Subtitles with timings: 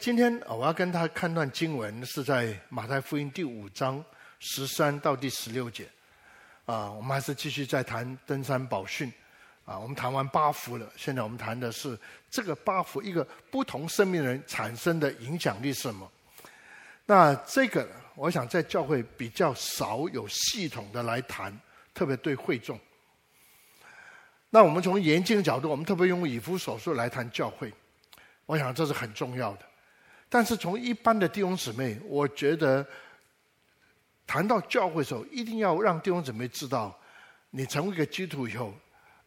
[0.00, 4.02] 今天我要跟他看段经文，是在马太福音第五章
[4.40, 5.86] 十三到第十六节。
[6.64, 9.12] 啊，我们还是继续在谈登山宝训。
[9.64, 11.98] 啊，我们谈完八福了，现在我们谈的是
[12.30, 16.10] 这个八福一个不同生命人产生的影响力是什么？
[17.04, 21.56] 那这个我想在教会比较少有系统的来谈，
[21.94, 22.78] 特别对会众。
[24.50, 27.72] 那我们从研经角度，我们特别用以弗所书来谈教会，
[28.46, 29.67] 我想这是很重要的。
[30.28, 32.86] 但是从一般的弟兄姊妹，我觉得
[34.26, 36.98] 谈到教会的时候，一定要让弟兄姊妹知道，
[37.50, 38.74] 你成为一个基督徒以后。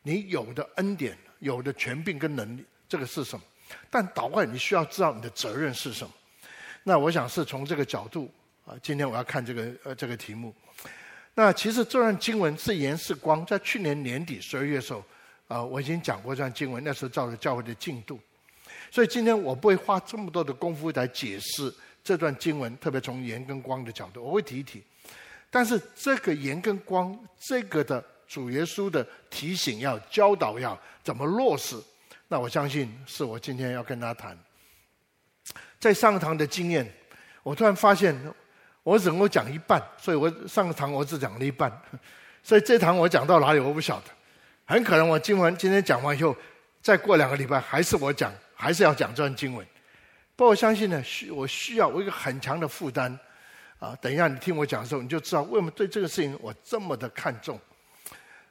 [0.03, 3.45] 你有的恩典、有的权柄跟能力，这个是什么？
[3.87, 6.11] 但祷告，你需要知道你的责任是什么。
[6.81, 8.27] 那我想是从这个角度
[8.65, 10.51] 啊，今天我要看这个呃这个题目。
[11.35, 15.05] 那其实这段经文是盐是光，在去年年底十二月的时候
[15.47, 18.19] 啊，我已经讲过这段经文，那时候照着教会的进度。
[18.91, 24.83] 所以今天我不会花这么多的功夫来解释这段经文，特别从盐跟光的角度，我会提一提。
[25.49, 28.03] 但是这个盐跟光这个的。
[28.31, 31.75] 主耶稣的提醒要教导要怎么落实，
[32.29, 34.37] 那我相信是我今天要跟他谈。
[35.81, 36.89] 在上堂的经验，
[37.43, 38.17] 我突然发现
[38.83, 41.69] 我只能够讲一半，所以我上堂我只讲了一半，
[42.41, 44.05] 所以这堂我讲到哪里我不晓得，
[44.63, 46.33] 很可能我经文今天讲完以后，
[46.81, 48.31] 再过两个礼拜还是我讲，
[48.61, 49.65] 还是要讲这段经文。
[50.35, 53.19] 不过我相信呢，需我需要我一个很强的负担
[53.79, 53.97] 啊。
[53.99, 57.59] 等一下你听我讲的时候，你就知道为什么对这个事情我这么的看重。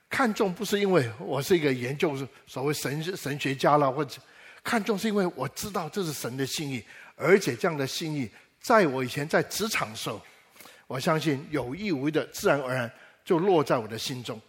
[0.09, 4.21] 看重不是因为我是一个研究所谓神神学家了，或者
[4.65, 8.29] 看重是因为我知道这是神的心意，而且这样的心意，
[8.61, 10.21] 在我以前在职场的时候，
[10.89, 12.91] 我相信有意无意的自然而然
[13.25, 14.41] 就落在我的心中。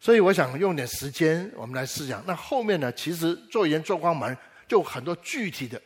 [0.00, 2.20] 所以我想用点时间，我们来思想。
[2.26, 4.36] 那后面呢，其实做盐做光蛮
[4.68, 5.80] 就很多具体的，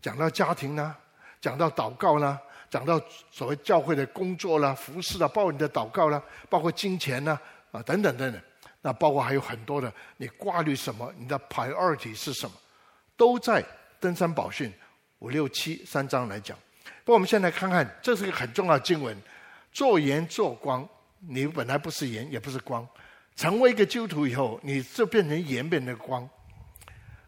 [0.00, 0.96] 讲到家庭呢，
[1.40, 2.38] 讲到祷告呢，
[2.70, 3.00] 讲到
[3.30, 7.38] 所谓教会的工作啦、服侍啦，包括你的祷告啦，包括金钱呢。
[7.72, 8.40] 啊，等等等等，
[8.80, 11.12] 那包括还有很多的，你挂虑什么？
[11.18, 12.56] 你的 priority 是什么？
[13.16, 13.62] 都在
[14.00, 14.72] 登山宝训
[15.18, 16.56] 五六七三章来讲。
[17.04, 19.14] 不过我们现在看看，这是一个很重要的经文：
[19.72, 20.88] 做盐做光，
[21.18, 22.88] 你本来不是盐，也不是光，
[23.34, 26.26] 成为一个基督徒以后，你就变成盐，变成光。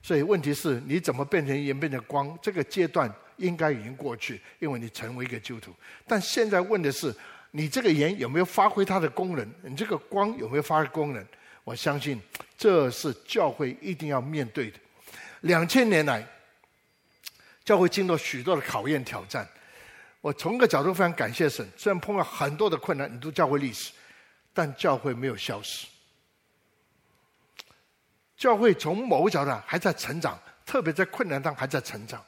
[0.09, 2.39] 所以问题是，你怎么变成盐，变成光？
[2.41, 5.75] 这个阶段应该已经过去，因为你成为一个基督徒。
[6.07, 7.15] 但现在问的是。
[7.51, 9.55] 你这个盐有没有发挥它的功能？
[9.63, 11.27] 你这个光有没有发挥功能？
[11.65, 12.21] 我相信
[12.59, 14.79] 这是教会一定要面对的。
[15.41, 16.23] 两千年来，
[17.65, 19.49] 教会经过许多的考验挑战。
[20.21, 23.93] 我从一个角度非常感谢神，虽然碰到很多的困难，你读教会历史，
[24.53, 25.87] 但教会没有消失。
[28.39, 32.25] 教会从某个角度还在成长，特别在困难当中还在成长。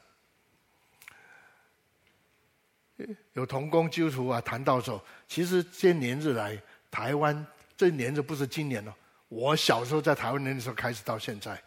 [3.32, 6.60] 有同工基督徒啊，谈到说，其实这些年日来，
[6.90, 8.94] 台湾这年日不是今年了。
[9.28, 11.62] 我小时候在台湾那时候开始到现在，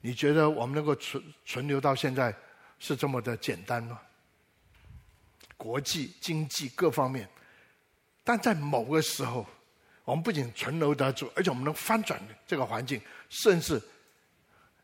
[0.00, 2.32] 你觉得我们能够存存留到现在
[2.78, 3.98] 是这么的简单吗？
[5.56, 7.28] 国际经济各方面，
[8.22, 9.46] 但在某个时候，
[10.04, 13.80] 我们不仅存留得住，而且我们能翻转这个环境，甚至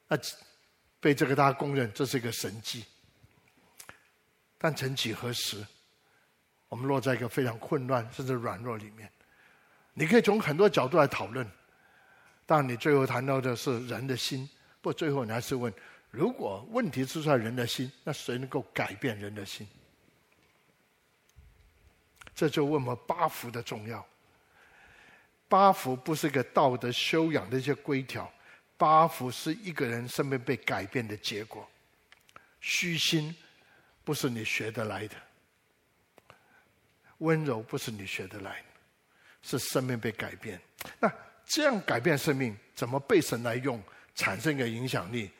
[0.08, 0.16] 啊，
[1.00, 2.84] 被这个大家公认这是一个神迹。
[4.56, 5.64] 但曾几何时，
[6.68, 9.10] 我们落在一个非常混乱甚至软弱里面。
[9.94, 11.44] 你可以从很多角度来讨论，
[12.46, 14.48] 但你最后谈到的是人的心。
[14.80, 15.72] 不最后你还是问：
[16.10, 19.66] 如果问题出在人的心，那谁能够改变人的心？
[22.34, 24.06] 这就问我们八福的重要。
[25.48, 28.30] 八福不是一个道德修养的一些规条，
[28.76, 31.68] 八福是一个人生命被改变的结果。
[32.60, 33.34] 虚心。
[34.04, 35.14] 不是你学得来的，
[37.18, 38.64] 温柔不是你学得来，
[39.42, 40.58] 是生命被改变。
[40.98, 41.12] 那
[41.44, 43.78] 这样改变生命，怎么被神来用，
[44.14, 45.30] 产生一个影响力？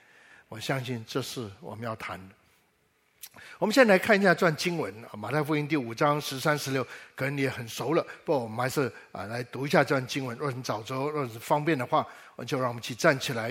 [0.48, 2.34] 我相信这是我们要谈的。
[3.58, 8.02] 我们现在来看一下这段经文啊，《马太福音》第五章十三、十六，可能你也很熟了。
[8.24, 10.36] 不过我们还是啊来读一下这段经文。
[10.38, 12.06] 若是早周，若是方便的话，
[12.46, 13.48] 就让我们一起站起来，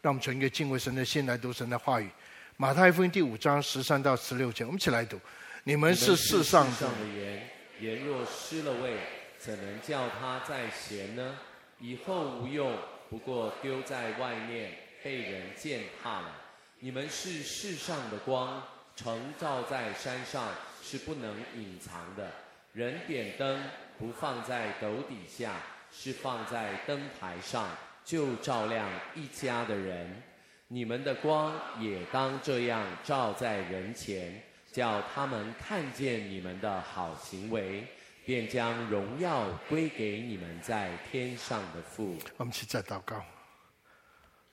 [0.00, 2.08] 让我们存一个敬畏神的心来读神的话语。
[2.56, 5.18] 马太福音第五章十三到十六节，我们一起来读。
[5.64, 7.48] 你们是世上的盐，
[7.80, 8.96] 盐若失了味，
[9.38, 11.36] 怎能叫它再咸呢？
[11.80, 12.76] 以后无用，
[13.10, 14.72] 不过丢在外面，
[15.04, 16.32] 被人践踏了。
[16.80, 18.62] 你们是世上的光，
[18.98, 20.48] 城照在山上，
[20.82, 22.28] 是不能隐藏的。
[22.72, 23.62] 人点灯，
[23.96, 25.54] 不放在斗底下，
[25.92, 27.68] 是放在灯台上，
[28.04, 30.20] 就照亮一家的人。
[30.66, 34.42] 你们的光也当这样照在人前，
[34.72, 37.86] 叫他们看见你们的好行为，
[38.26, 42.18] 便将荣耀归给你们在天上的父。
[42.36, 43.24] 我们去再祷告，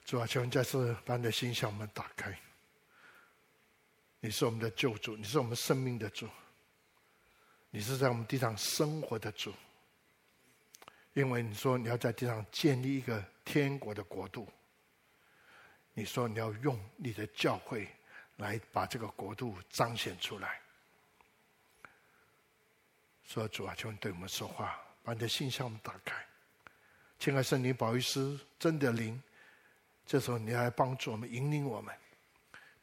[0.05, 2.37] 主啊，求你再次把你的心向我们打开。
[4.25, 6.27] 你是我们的救主，你是我们生命的主，
[7.69, 9.53] 你是在我们地上生活的主。
[11.13, 14.51] 因为你说你要在地上建立一个天国的国度，
[15.93, 17.87] 你说你要用你的教会
[18.37, 20.59] 来把这个国度彰显出来。
[23.25, 26.15] 说主啊，求你对我们说话，把你的信向我们打开。
[27.19, 29.21] 亲爱圣灵保惠师真的灵，
[30.03, 31.95] 这时候你要来帮助我们，引领我们。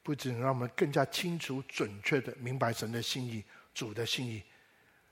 [0.02, 4.43] 不仅让我们更加清楚、准确的明白神的心意、主的心意，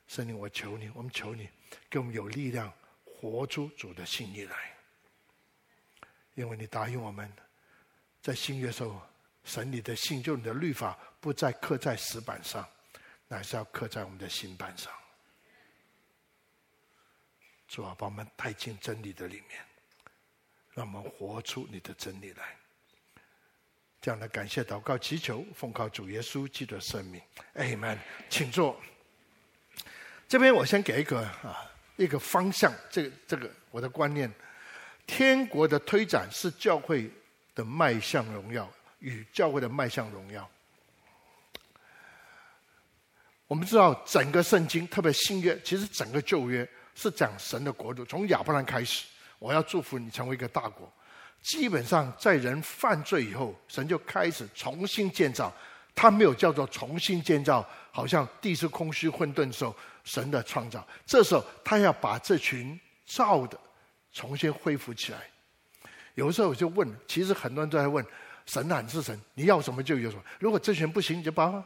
[0.08, 1.48] 圣灵，我求你，我们求你，
[1.88, 2.72] 给我们有力量，
[3.04, 4.56] 活出主的心意来。
[6.34, 7.32] 因为你答应我们，
[8.20, 9.00] 在新约时候，
[9.44, 12.68] 神你的信，就你的律法，不再刻在石板上，
[13.28, 14.92] 乃是要刻在我们的心板上。
[17.68, 19.64] 主啊，把我们带进真理的里面，
[20.72, 22.56] 让我们活出你的真理来。
[24.00, 27.20] 这样的感谢祷告祈求，奉靠主耶稣基督的圣名
[27.54, 27.98] ，Amen。
[28.30, 28.80] 请坐。
[30.26, 34.32] 这边我先给一个啊一个方向，这个这个我的观念，
[35.06, 37.10] 天国的推展是教会
[37.54, 38.70] 的迈向荣耀
[39.00, 40.48] 与教会的迈向荣耀。
[43.46, 49.04] 我们知道整个圣经，特别新约，其实整个旧约是讲神的国度，从亚伯兰开始，
[49.38, 50.90] 我要祝福你成为一个大国。
[51.42, 55.52] 基本上，在人犯罪以后，神就开始重新建造。
[55.94, 60.86] 他没有叫做重新建造，好像地是空虚混沌的时候，神的创造。
[61.04, 63.58] 这时候，他要把这群造的
[64.12, 65.18] 重新恢复起来。
[66.14, 68.04] 有时候我就问，其实很多人都在问：
[68.46, 70.22] 神啊，你是神，你要什么就有什么。
[70.38, 71.64] 如果这群不行，你就把它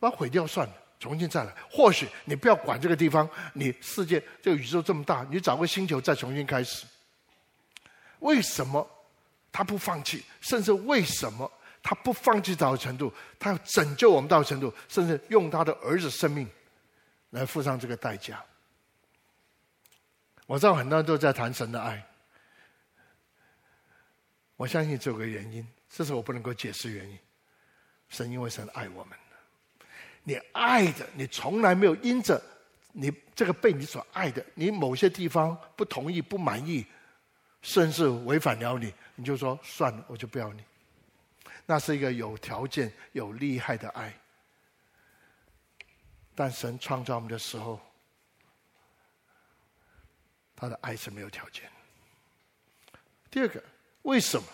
[0.00, 1.54] 把它毁掉算了，重新再来。
[1.70, 6.86] 或许你不要管这个地方，你世界这个宇宙这么大，你找个星球再重新开始。
[8.20, 8.88] 为什么
[9.50, 10.24] 他不放弃？
[10.40, 11.50] 甚至为什么
[11.82, 13.12] 他不放弃到程度？
[13.38, 16.48] 他要拯救我们到程度，甚至用他的儿子生命
[17.30, 18.44] 来付上这个代价。
[20.46, 22.02] 我知道很多人都在谈神的爱，
[24.56, 27.18] 我相信这个原因，这是我不能够解释原因。
[28.08, 29.18] 神因为神爱我们，
[30.22, 32.42] 你爱的，你从来没有因着
[32.92, 36.86] 你这个被你所爱的，你某些地方不同意、不满意。
[37.62, 40.62] 甚至违反了你，你就说算了，我就不要你。
[41.66, 44.14] 那是一个有条件、有厉害的爱。
[46.34, 47.80] 但神创造我们的时候，
[50.56, 51.68] 他的爱是没有条件。
[53.30, 53.62] 第二个，
[54.02, 54.46] 为什么？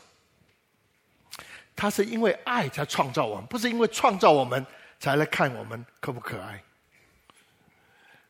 [1.77, 4.67] 他是因为爱才创造我们，不是因为创造我们
[4.99, 6.63] 才来看我们可不可爱。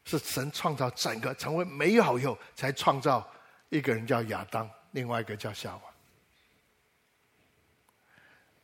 [0.05, 3.27] 是神创造整个成为美好以后，才创造。
[3.69, 5.83] 一个人叫亚当，另外一个叫夏娃。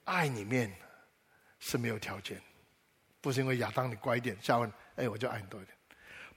[0.05, 0.73] 爱里面
[1.59, 2.41] 是没有条件，
[3.21, 5.77] 不是因为亚当你乖一点，夏娃哎我就爱你多一点。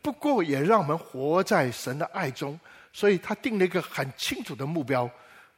[0.01, 2.59] 不过也让我们活在神的爱中，
[2.91, 5.09] 所以他定了一个很清楚的目标。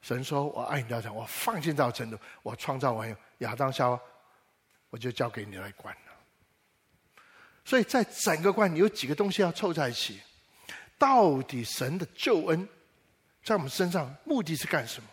[0.01, 3.99] 神说：“我爱你到这样，我放心到程度，我创造完亚当夏娃，
[4.91, 6.11] 我就交给你来管了。”
[7.65, 10.21] 所以在整个观，有几个东西要凑在一起，
[10.99, 12.69] 到底神的救恩。
[13.45, 15.07] 在我们身上，目的是干什么？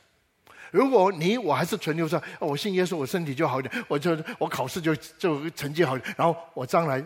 [0.71, 7.05] 如果你我还是存留着，我信耶稣，我身体就好一点，我就我考试就就成绩好一点，然后我将来，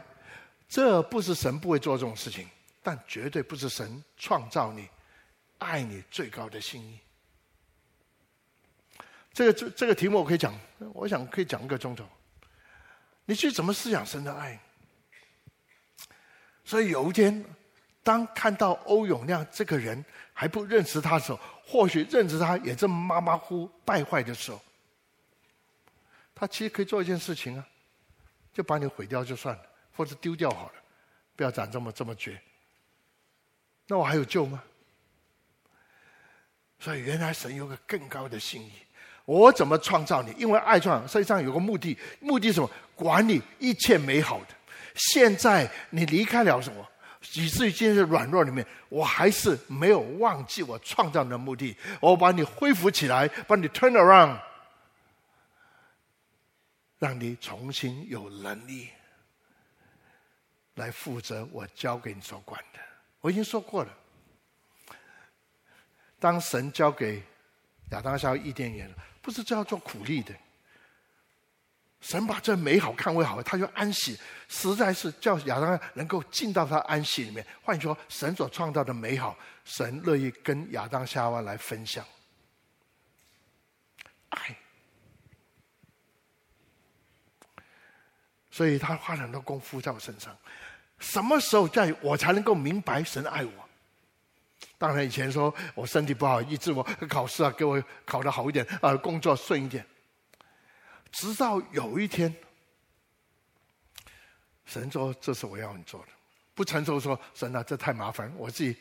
[0.68, 2.48] 这不是神不会做这种事情，
[2.80, 4.88] 但绝对不是神创造你、
[5.58, 7.00] 爱你最高的心意。
[9.32, 10.56] 这个这这个题目我可以讲，
[10.94, 12.08] 我想可以讲一个钟头。
[13.24, 14.60] 你去怎么思想神的爱？
[16.64, 17.44] 所以有一天。
[18.06, 24.62] 当看到欧永亮这个人还不认识他的时候，或许认识他也这么马马虎败坏的时候，
[26.32, 27.66] 他其实可以做一件事情啊，
[28.52, 29.62] 就把你毁掉就算了，
[29.96, 30.74] 或者丢掉好了，
[31.34, 32.40] 不要长这么这么绝。
[33.88, 34.62] 那我还有救吗？
[36.78, 38.70] 所以原来神有个更高的心意，
[39.24, 40.32] 我怎么创造你？
[40.38, 42.70] 因为爱创，实际上有个目的，目的是什么？
[42.94, 44.46] 管理一切美好的。
[44.94, 46.88] 现在你离开了什么？
[47.34, 51.76] 以至于今天软弱里面，我还是没有忘记我创造的目的。
[52.00, 54.38] 我把你恢复起来，把你 turn around，
[56.98, 58.88] 让你重新有能力
[60.74, 62.80] 来负责我交给你所管的。
[63.20, 63.92] 我已经说过了，
[66.18, 67.22] 当神交给
[67.90, 68.88] 亚当夏伊甸园，
[69.20, 70.34] 不是这样做苦力的。
[72.00, 74.16] 神把这美好看为好，他就安息，
[74.48, 77.44] 实在是叫亚当能够进到他安息里面。
[77.62, 82.04] 换句话说，神所创造的美好，神乐意跟亚当夏娃来分享。
[84.28, 84.56] 爱，
[88.50, 90.36] 所以他花了很多功夫在我身上。
[90.98, 93.68] 什么时候在我才能够明白神爱我？
[94.78, 99.84] 当然以前说我身体不好，医治我考试啊，给我考得好一点啊，工作顺一点。
[101.16, 102.34] 直到有一天，
[104.66, 106.08] 神说：“这是我要你做的。”
[106.54, 108.76] 不成熟说：“神啊，这太麻烦，我自己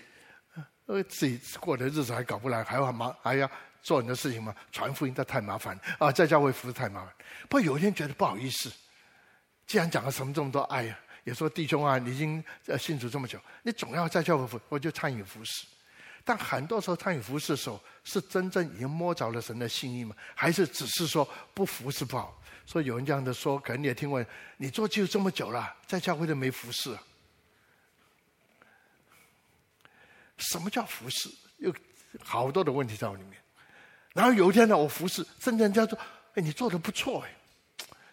[0.85, 3.49] 呃自己过的日子还搞不来，还要忙还要
[3.81, 4.53] 做你的事情吗？
[4.69, 7.13] 传福音这太麻烦啊，在教会服太麻烦。”
[7.47, 8.69] 不过有一天觉得不好意思，
[9.65, 15.65] 既然讲了什么这么多爱呀、也说弟兄啊，你已经呃信主这么久，你总要在教会服，我就参与服侍。
[16.27, 20.15] 但很多时候参与服侍的时候，是真正已经摸着了神的心意吗？
[20.33, 22.41] 还是只是说不服侍不好？
[22.65, 24.25] 所以有人这样的说，可能你也听过，
[24.57, 26.97] 你做就这么久了，在教会都没服侍。
[30.39, 31.29] 什么叫服侍？
[31.57, 31.71] 有
[32.23, 33.39] 好多的问题在我里面。
[34.13, 35.97] 然后有一天呢，我服侍，真正叫做，
[36.33, 37.31] 哎，你做的不错哎。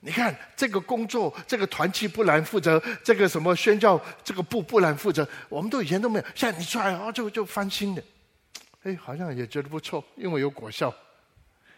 [0.04, 6.24] 你看这个工作，这个团契不难负责，这个什么宣教这个部不难负责，我们都以前都没有。
[6.34, 8.02] 现在你出来啊，就就翻新的，
[8.82, 10.92] 哎，好像也觉得不错，因为有果效，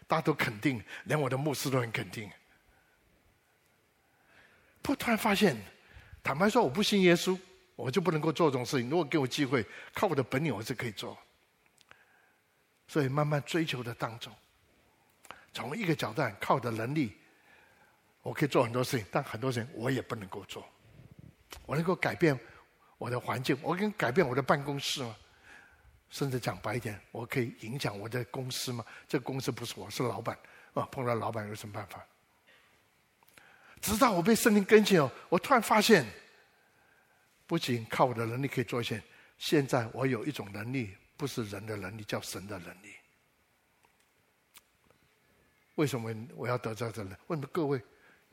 [0.07, 2.27] 大家都肯定，连我的牧师都很肯定。
[4.81, 5.55] 不，突然发现，
[6.23, 7.37] 坦白说，我不信耶稣，
[7.75, 8.89] 我就不能够做这种事情。
[8.89, 9.63] 如果给我机会，
[9.93, 11.15] 靠我的本领，我是可以做。
[12.87, 14.33] 所以慢慢追求的当中，
[15.53, 17.15] 从一个角度靠我的能力。
[18.25, 20.67] 我可以做很多事情，但很多事情我也不能够做。
[21.67, 22.37] 我能够改变
[22.97, 25.15] 我的环境，我可以改变我的办公室吗？
[26.09, 28.83] 甚至讲白一点，我可以影响我的公司吗？
[29.07, 30.35] 这公司不是我，是老板
[30.73, 30.83] 啊！
[30.91, 32.03] 碰到老板有什么办法？
[33.79, 36.03] 直到我被圣灵更新哦，我突然发现，
[37.45, 38.99] 不仅靠我的能力可以做一些，
[39.37, 42.91] 现在我有一种能力，不是人的能力，叫神的能力。
[45.75, 47.09] 为什么我要得到这个？
[47.27, 47.79] 为什么各位？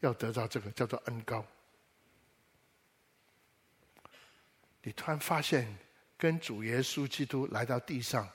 [0.03, 1.45] 要得到这个叫做恩高，
[4.83, 5.79] 你突然发现，
[6.19, 8.29] 跟主耶稣基督来到地上，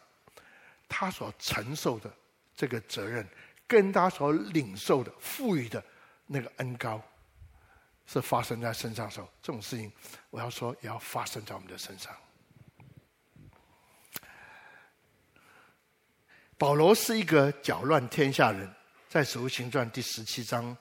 [0.87, 2.09] 他所承受的
[2.55, 3.27] 这个责任，
[3.67, 5.83] 跟他所领受的赋予的
[6.25, 7.01] 那个恩高，
[8.05, 9.91] 是发生在身上的时候，这种事情，
[10.29, 12.15] 我要说也要发生在我们的身上。
[16.57, 18.73] 保罗是一个搅乱天下人，
[19.09, 20.75] 在《使徒行传》第十七章。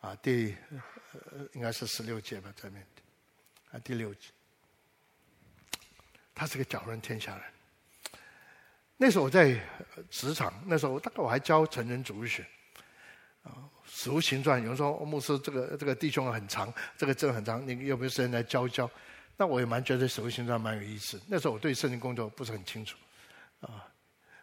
[0.00, 0.56] 啊，第
[1.52, 2.86] 应该是十六节吧，这面
[3.70, 4.28] 啊，第六节，
[6.34, 7.44] 他是个搅乱天下人。
[8.96, 9.58] 那时候我在
[10.10, 12.46] 职场，那时候大概我还教成人主日学。
[13.42, 18.90] 啊，使徒行传有人说牧师这个这个弟兄很长，这个证很长，你有没有时间来教一教？
[19.36, 21.18] 那我也蛮觉得使徒行传蛮有意思。
[21.26, 22.98] 那时候我对圣经工作不是很清楚，
[23.60, 23.88] 啊，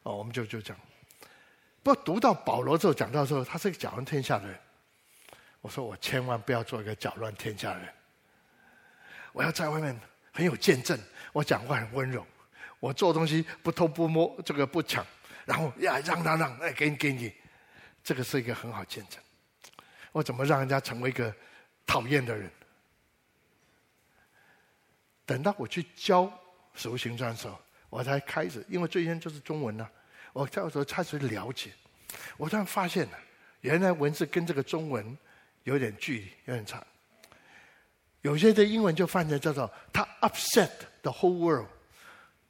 [0.01, 0.75] 哦，我们就就讲。
[1.83, 4.59] 不读到保罗之后讲到之后，他是个搅乱天下的人。
[5.67, 7.89] 我说我千万不要做一个搅乱天下的人，
[9.33, 9.99] 我要在外面
[10.31, 10.97] 很有见证，
[11.33, 12.25] 我讲话很温柔，
[12.79, 15.05] 我做东西不偷不摸，这个不抢，
[15.43, 17.33] 然后呀让让让，哎给你给你，
[18.01, 19.21] 这个是一个很好见证。
[20.13, 21.35] 我怎么让人家成为一个
[21.85, 22.49] 讨厌的人？
[25.25, 26.23] 等到我去教
[26.75, 27.59] 《使徒行传》的时候，
[27.89, 29.91] 我才开始，因为最先就是中文呢、啊，
[30.31, 31.71] 我这时候开始了解，
[32.37, 33.19] 我突然发现了，
[33.59, 35.17] 原来文字跟这个中文。
[35.67, 36.81] 有点距离，有点长。
[38.21, 40.71] 有些的英文就翻成叫做“他 upset
[41.01, 41.67] the whole world”，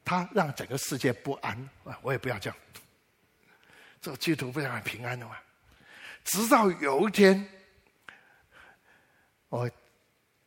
[0.04, 1.68] 他让整个世界不安。
[1.82, 2.56] 啊，我也不要这样，
[4.00, 5.36] 这个基督徒不是很平安的吗？
[6.22, 7.44] 直到有一天，
[9.48, 9.68] 我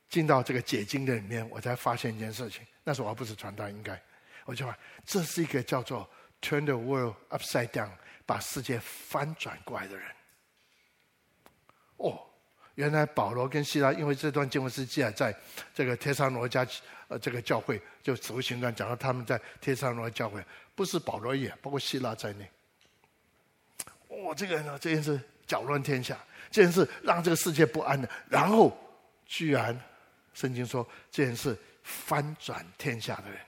[0.08, 2.66] 进到这个解经的里面，我才发现一件事情。
[2.86, 4.02] 那时候我不是传道，应该
[4.46, 4.74] 我就说
[5.06, 6.10] 这是一个叫做
[6.42, 7.92] “turn the world upside down”，
[8.26, 10.10] 把世界翻转过来的人。
[11.98, 12.31] 哦。
[12.82, 15.38] 原来保罗跟希拉，因为这段经文是记载在
[15.72, 16.66] 这个帖撒罗家
[17.10, 22.50] 呃这个教会，就使徒行传讲到他们在帖撒罗教会，不是保罗也，包括希拉在内。
[24.08, 26.18] 哦，这个人呢，这件事搅乱天下，
[26.50, 28.76] 这件事让这个世界不安的，然后
[29.28, 29.80] 居然
[30.34, 33.40] 圣经说这件事翻转天下的人，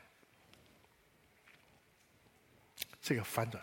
[3.02, 3.60] 这个翻转，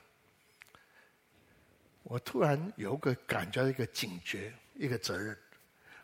[2.03, 5.39] 我突然有个感觉，一个警觉，一个责任。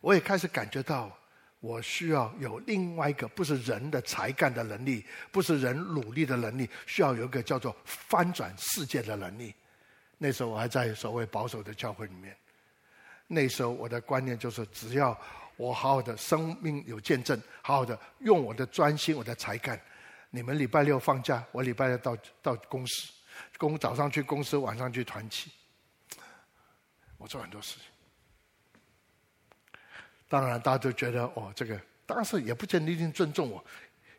[0.06, 1.10] 我也开始感觉到，
[1.58, 9.52] 我需要有另外一个不是人的才干的能力，不是人努力的能力，需要有一个叫做翻转世界的能力。
[10.16, 12.36] 那时候我还在所谓保守的教会里面。
[13.26, 15.18] 那时候我的观念就是，只要
[15.56, 19.76] 我好好的生命有见证，好好的用我的专心、我的才干。
[20.30, 23.10] 你们礼拜六放假，我礼拜六到到公司，
[23.58, 25.50] 公早上去公司，晚上去团契。
[27.18, 27.95] 我做很多事情。
[30.28, 33.64] 当然，大家都觉得哦，这个当时也不见得一定尊重我，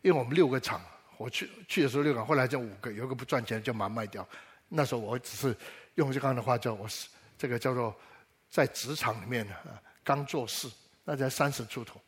[0.02, 0.80] 因为我们六个厂，
[1.16, 4.26] 我去去的时候六个，后来就五个，有一个不赚钱就把它卖掉。
[4.68, 5.56] 那时候我只是
[5.94, 7.94] 用这样的话叫我是这个叫做。
[8.50, 10.70] 在职场里面啊，刚做事，
[11.04, 12.00] 那才三十出头，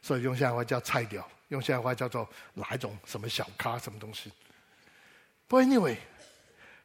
[0.00, 4.32] 所以用现在话叫菜鸟，用现在话叫做哪一种什么小咖什么东西。
[5.46, 5.94] 不过 anyway，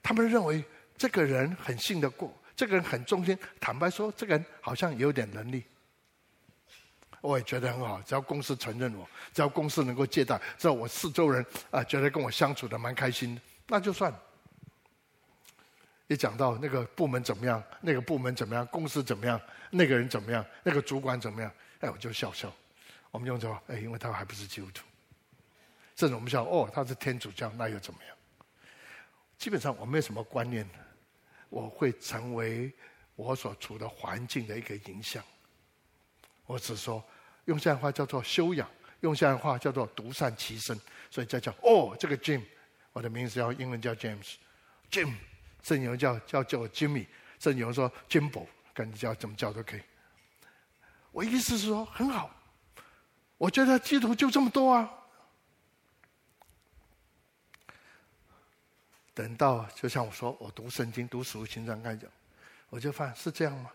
[0.04, 0.62] 他们认为
[0.98, 3.40] 这个人很信得过，这个人很忠心。
[3.58, 5.64] 坦白说，这个人好像有点能力，
[7.22, 8.02] 我也觉得很好。
[8.02, 14.14] 只要公司承认我，只要公司能够借贷，只要我四周人啊觉得跟我相处的蛮开心，那就算。
[16.08, 21.50] 一讲到那个部门怎么样，那个部门怎么样，公司怎么样，那个人怎么样，那个主管怎么样，
[21.80, 22.54] 哎，我就笑笑。
[23.12, 24.84] 我们用这话，哎，因为他还不是基督徒。
[25.96, 28.18] 甚至我们笑，哦，他是天主教，那又怎么样？
[29.38, 30.70] 基本上我没有什么观念，
[31.48, 32.70] 我会成为
[33.16, 35.24] 我所处的环境的一个影响。
[36.46, 37.04] 我只说，
[37.46, 38.70] 用现在话叫做修养，
[39.02, 40.80] 用现在话叫做独善其身。
[41.10, 42.42] 所以再叫，哦，这个 Jim，
[42.94, 45.14] 我的名字叫英文叫 James，Jim。
[45.64, 47.06] 甚至有人叫叫叫 Jimmy，
[47.38, 49.82] 甚至有人说 Jimbo，跟你叫怎么叫都可以。
[51.12, 52.34] 我意思是说很好，
[53.38, 54.90] 我觉得基督徒就这么多啊。
[59.14, 62.10] 等到就像我说，我读圣经、读使徒行传开讲，
[62.70, 63.70] 我就发现是这样吗？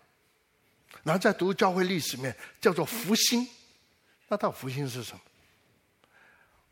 [1.03, 3.47] 然后在读教会历史里面叫做福星，
[4.29, 5.21] 那到福星是什么？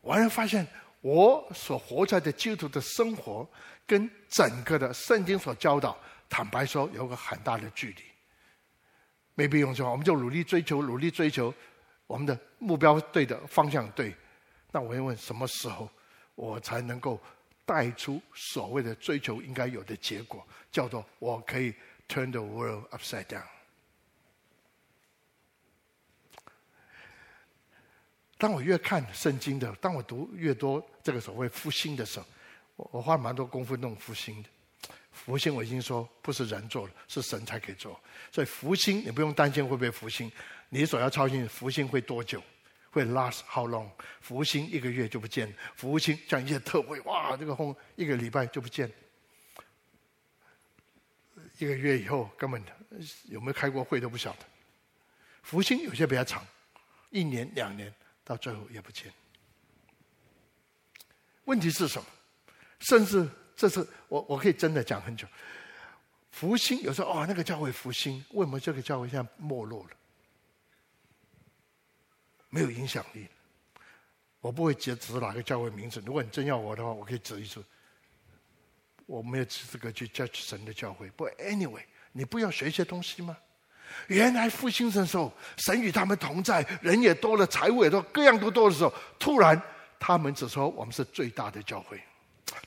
[0.01, 0.67] 我还发现
[1.01, 3.47] 我所活在的基督徒的生活。
[3.87, 5.95] 跟整个的圣经所教导，
[6.27, 8.01] 坦白说，有个很大的距离。
[9.35, 11.53] 没必用说，我们就努力追求，努力追求，
[12.07, 14.11] 我们的目标对的方向对。
[14.71, 15.87] 那我会问，什么时候
[16.33, 17.21] 我才能够
[17.63, 20.43] 带出所谓的追求应该有的结果？
[20.71, 21.71] 叫做我可以
[22.07, 23.43] turn the world upside down。
[28.45, 32.25] 当我越看圣经的，当我读越多这个所谓复兴的时候。
[32.75, 34.49] 我我花蛮多功夫弄复兴的，
[35.11, 37.99] 复兴我已经说不是人做的，是神才可以做。
[38.31, 40.31] 所以复兴你不用担心会不会复兴，
[40.69, 42.39] 你所要操心复兴会多久，
[42.91, 43.89] 会 last how long？
[44.21, 48.91] 复兴一个月就不见，复兴像一些特会，哇，这个轰一个礼拜就不见，
[51.57, 52.61] 一个月以后根本
[53.23, 54.45] 有没有开过会都不晓得。
[55.41, 56.45] 复兴有些比较长，
[57.09, 57.91] 一年两年，
[58.25, 59.13] 到最后也不见。
[61.45, 62.05] 问题是什么？
[62.79, 65.25] 甚至这是我我可以真的讲很久。
[66.31, 69.91] 福星有时候哦，那个教会福星，为什么这个教会现在没落了？
[72.49, 73.27] 没有影响力。
[74.41, 76.01] 我不会指指哪个教会名字。
[76.05, 77.63] 如果你真要我的话，我可以指一指。
[79.05, 81.09] 我没有资格去 judge 神的教会。
[81.11, 83.37] 不，anyway，你不要学一些东西吗？
[84.07, 89.59] 原来复兴的时候，神与他们同在，人也多了，财物也多，各样都多的时候，突然
[89.99, 91.99] 他们只说我们是最大的教会。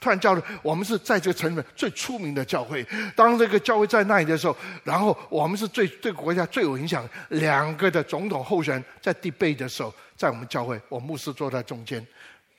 [0.00, 2.84] 突然叫了，我们是在这个城里面最出名的教会。
[3.14, 7.08] 当这个教会在那里的时候，然后我们是最对国家最有影响。
[7.28, 12.04] 两个的总统候选人在地背的时候，在我们教会，我牧师坐在中间，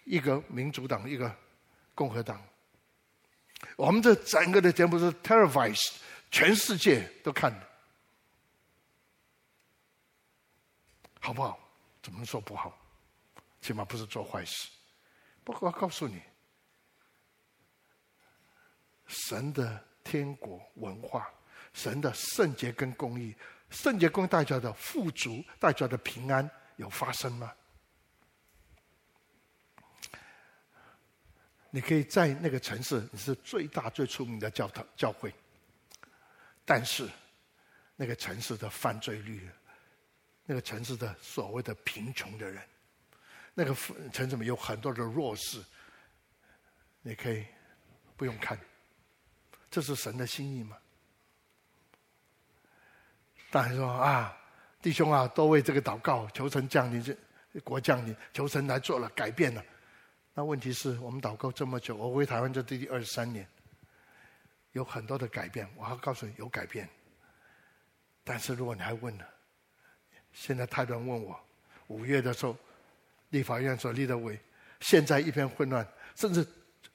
[0.05, 1.29] 一个民主党，一个
[1.93, 2.41] 共和党。
[3.75, 5.95] 我们这整个的节目是 televised，
[6.31, 7.59] 全世界都看的
[11.19, 11.59] 好不好？
[12.01, 12.77] 怎么说不好？
[13.61, 14.69] 起码不是做坏事。
[15.43, 16.21] 不过我告诉你。
[19.07, 21.27] 神的天国文化，
[21.73, 23.35] 神的圣洁跟公义，
[23.71, 27.51] 圣洁公义带出来的富足，代表的平安，有发生吗？
[31.71, 35.33] 你可以在那个城市，你是最大最出名的教堂教会，
[36.63, 37.09] 但是
[37.95, 39.49] 那个城市的犯罪率，
[40.49, 42.59] 那个城市的所谓的贫穷的人，
[43.53, 43.71] 那个
[44.11, 45.63] 城市里面有很多的弱势，
[47.03, 47.45] 你可以
[48.17, 48.59] 不用看。
[49.69, 50.75] 这是神的心意吗？
[53.51, 54.35] 大家说啊，
[54.81, 57.15] 弟兄啊，都为这个祷告，求神降临，这
[57.63, 59.63] 国降临，求神来做了改变了。
[60.33, 63.47] 那问题是我们祷告这么久，我回台湾这第二十三年，
[64.71, 65.69] 有很多的改变。
[65.75, 66.89] 我要告诉你，有改变。
[68.23, 69.23] 但是如果你还问呢？
[70.39, 71.37] 现在太多人问我，
[71.87, 72.55] 五月的时候，
[73.31, 74.39] 立法院所立的委，
[74.79, 76.47] 现在一片混乱，甚至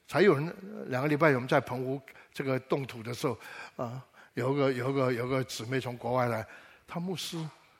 [0.07, 2.01] 才有人两个礼拜，我们在澎湖
[2.33, 3.37] 这个动土的时候，
[3.75, 4.03] 啊，
[4.33, 6.43] 有个有个有个姊妹从国外来，
[6.87, 7.37] 她牧师，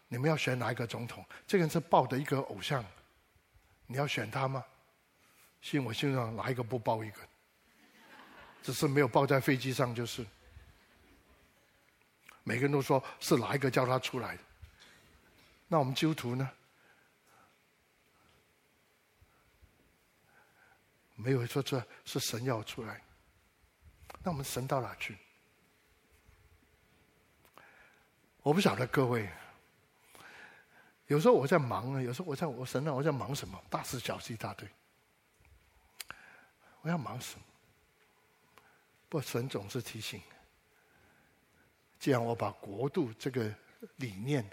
[0.08, 1.25] 你们要选哪一个总统？
[1.47, 2.86] 这个人是抱的一个偶像，
[3.88, 4.63] 你要选他吗？
[5.62, 7.17] 信我信上哪一个不抱一个？
[8.62, 10.23] 只是没有抱在飞机上，就是。
[12.43, 14.41] 每个人都说是哪一个叫他出来的？
[15.67, 16.49] 那我们基督徒呢？
[21.17, 23.01] 没有说这是神要出来，
[24.21, 25.17] 那我们神到哪去？
[28.43, 29.28] 我不晓得各位，
[31.08, 33.60] 有时候我在忙啊，有时候我在我神啊，我在忙什么？
[33.71, 34.69] 大事小事一大堆，
[36.82, 37.45] 我要忙什么？
[39.10, 40.21] 不，神总是提醒，
[41.97, 43.51] 既然我把国度这个
[43.95, 44.47] 理念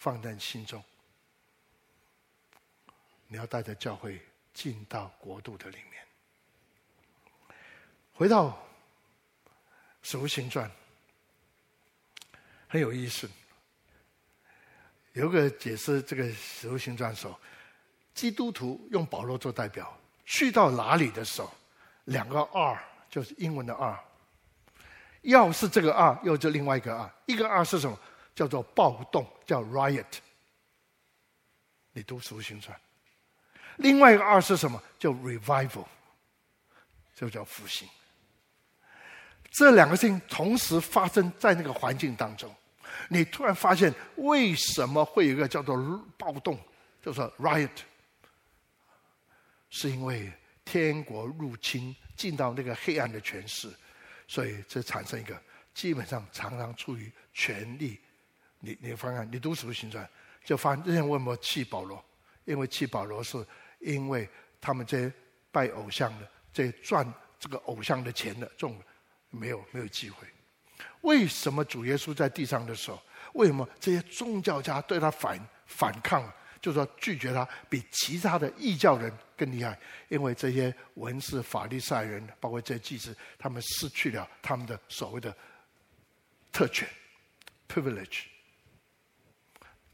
[0.00, 0.82] 放在心中，
[3.28, 4.20] 你要带着教会。
[4.52, 6.04] 进到国度的里面。
[8.12, 8.48] 回到
[10.02, 10.68] 《使徒行传》，
[12.68, 13.30] 很有意思。
[15.12, 17.40] 有个解释这个《使徒行传》说，
[18.12, 21.50] 基督徒用保罗做代表，去到哪里的时候，
[22.06, 22.76] 两个二
[23.08, 23.96] 就是英文的二
[25.22, 27.98] 要是这个二又就另外一个二一个二是什么？
[28.40, 30.06] 叫做暴动，叫 riot。
[31.92, 32.74] 你读《使徒行传》。
[33.76, 34.82] 另外一个二是什么？
[34.98, 35.84] 叫 revival，
[37.14, 37.86] 就叫复兴。
[39.50, 42.50] 这两个事情同时发生在那个环境当中，
[43.10, 45.76] 你突然发现为什么会有一个叫做
[46.16, 46.58] 暴动，
[47.02, 47.68] 叫做 riot，
[49.68, 50.32] 是因为
[50.64, 53.70] 天国入侵进到那个黑暗的权势，
[54.26, 55.38] 所以这产生一个
[55.74, 58.00] 基本上常常处于权力。
[58.60, 60.08] 你你翻看，你读使徒行传，
[60.44, 62.04] 就发现为什么气保罗？
[62.44, 63.44] 因为气保罗是。
[63.80, 64.28] 因为
[64.60, 65.10] 他们这些
[65.50, 68.78] 拜偶像的，这些赚这个偶像的钱的，这种
[69.30, 70.28] 没有没有机会。
[71.00, 79.78] 为什么主耶稣在地上的时候，为什么这些宗教家对他反反抗，就说拒绝他，比其他的异教人更厉害？
[80.10, 85.34] 因为这些文士、法利赛人，包括这些祭司，他们失去了他们的所谓的
[86.52, 86.86] 特权
[87.66, 88.24] （privilege），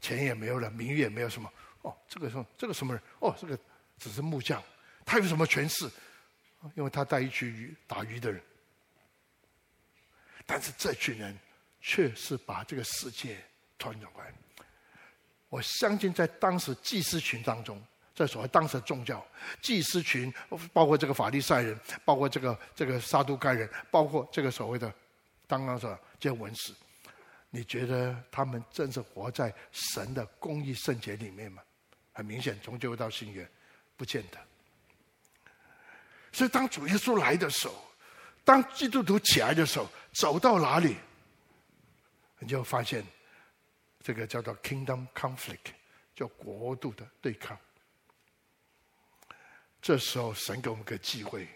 [0.01, 1.51] 钱也没有了，名誉也没有什么。
[1.81, 2.45] 哦，这个什么？
[2.57, 3.01] 这个什么人？
[3.19, 3.57] 哦，这个。
[3.99, 4.61] 只是木匠，
[5.03, 5.89] 他有什么权势？
[6.75, 8.39] 因为他带一群鱼打鱼的人。
[10.45, 11.35] 但是这群人
[11.81, 13.43] 却是把这个世界
[13.79, 14.31] 传转过来。
[15.49, 17.81] 我相信在当时祭司群当中，
[18.13, 19.25] 在所谓当时的宗教
[19.63, 20.31] 祭司群，
[20.71, 24.93] 包括这个法利赛人，包括这个这个撒都该人，包括这个所谓的
[25.47, 26.71] 刚刚说这些文士，
[27.49, 31.61] 你觉得他们真是活在神的公义圣洁里面吗？
[32.13, 33.49] 很明显，从旧到新约。
[33.95, 34.37] 不见得。
[36.31, 37.73] 所以，当主耶稣来的时候，
[38.45, 40.95] 当基督徒起来的时候，走到哪里，
[42.37, 43.03] 你就发现
[44.03, 45.73] 这个叫做 kingdom conflict，
[46.13, 47.57] 叫国度的对抗。
[49.81, 51.47] 这时候，神给我们个机会，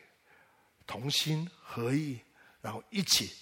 [0.87, 2.19] 同心合意，
[2.59, 3.35] 然后一起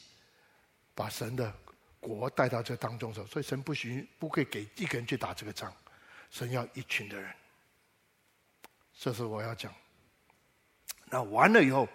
[0.94, 1.56] 把神的
[2.00, 5.74] 国带到这当中的时候，所以神不许不会给一个人去打这个仗，
[6.30, 7.34] 神要一群的人。
[8.98, 9.74] 这是我要讲。
[11.06, 11.88] 那完了以后，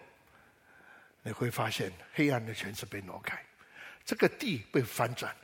[1.23, 3.43] 你会发现黑暗的权势被挪开，
[4.05, 5.35] 这个地被翻转，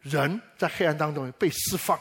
[0.00, 2.00] 人在黑暗当中被释放，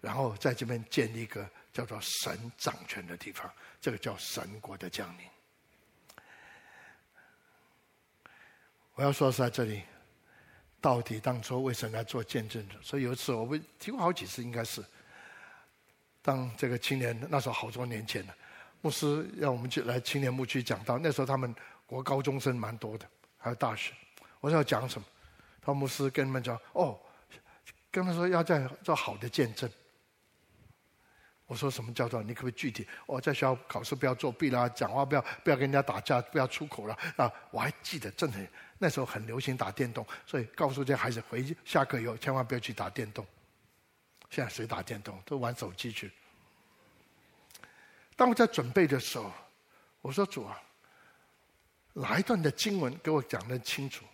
[0.00, 3.50] 然后在这边建立一个叫做神掌权的地方，
[3.80, 5.26] 这个叫神国的降临。
[8.94, 9.82] 我要说是在这里，
[10.80, 12.74] 到底当初为什么要做见证的？
[12.80, 14.84] 所以有一次我们提过好几次，应该是。
[16.20, 18.34] 当这个青年那时候好多年前了，
[18.82, 20.98] 牧师让我们去来青年牧区讲道。
[20.98, 21.54] 那时候他们
[21.86, 23.06] 国高中生蛮多的，
[23.38, 23.94] 还有大学。
[24.40, 25.06] 我说要讲什么？
[25.62, 26.98] 他牧师跟他们讲：“哦，
[27.90, 29.70] 跟他说要在做好的见证。”
[31.46, 32.22] 我说什么叫做？
[32.22, 32.86] 你可不可以具体？
[33.06, 36.94] 哦，在学校考试不要作弊啦，讲话不要不要跟人家打架，不要出口了。
[37.16, 38.38] 啊，我还记得，真的
[38.78, 43.26] 那时候很流行打电动，所以告诉这孩子回去下课以后千万不要去打电动。
[44.30, 45.20] 现在谁打电动？
[45.24, 46.10] 都玩手机去。
[48.14, 49.32] 当我在准备的时候，
[50.00, 50.60] 我说：“主啊，
[51.92, 54.04] 哪一段的经文给我讲的清楚？”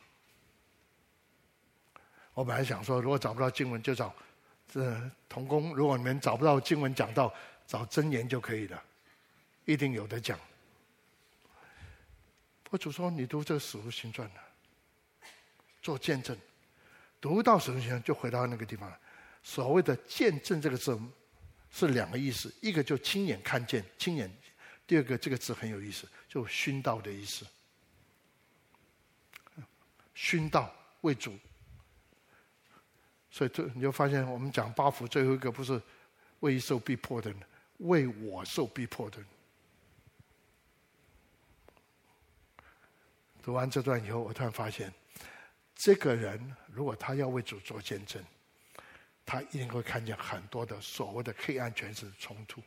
[2.35, 4.15] 我本来想说，如果找不到经文，就找
[4.69, 7.33] 这童工；如果你们找不到经文讲到，
[7.67, 8.83] 找真言就可以了，
[9.65, 10.39] 一定有得讲。
[12.71, 14.41] 我主说：“你读这个《使徒行传》呢，
[15.85, 16.35] 做见证，
[17.21, 18.99] 读到《使徒行传》就回到那个地方了。”
[19.45, 20.99] 所谓的见证这个字，
[21.71, 24.35] 是两个意思，一个就亲眼看见、亲眼
[24.87, 27.47] 第二个这个字很有意思，就熏道的意思。
[30.15, 31.37] 熏道为主，
[33.31, 35.79] 所以这你就发现，我们讲八福最后一个不是
[36.41, 37.41] 为受逼迫的人，
[37.79, 39.27] 为我受逼迫的人。
[43.43, 44.91] 读完这段以后，我突然发现，
[45.75, 48.23] 这个人如果他要为主做见证，
[49.27, 52.63] 他一定会看见很多的所谓的黑暗权势冲突，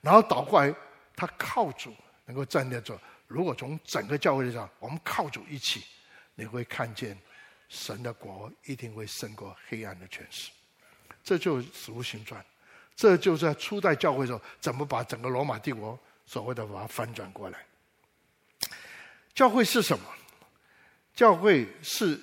[0.00, 0.74] 然后倒过来，
[1.14, 2.98] 他靠主能够站立着。
[3.26, 5.84] 如果从整个教会上，我们靠主一起。
[6.34, 7.18] 你会看见，
[7.68, 10.50] 神的国一定会胜过黑暗的权势，
[11.24, 12.44] 这就是使徒行传，
[12.94, 17.58] 这就是在初代教会的时候怎么把整个罗马帝国所谓的把它翻转过来。
[19.34, 20.04] 教会是什么？
[21.18, 22.16] 教会是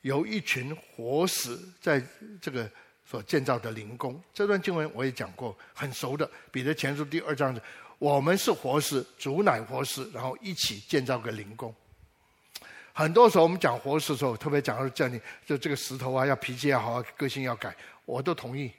[0.00, 2.02] 由一群活石在
[2.40, 2.66] 这个
[3.04, 4.18] 所建造的灵宫。
[4.32, 6.26] 这段经文我也讲过，很熟的。
[6.50, 7.62] 彼得前书第二章的，
[7.98, 11.74] 我们是活石，主乃活石，然后一起建造个灵宫。
[12.94, 17.76] 很多时候我们讲活石的时候，特别讲到这里，就这个石头啊，要脾气要好啊，个性要改，
[18.06, 18.72] 我都同意。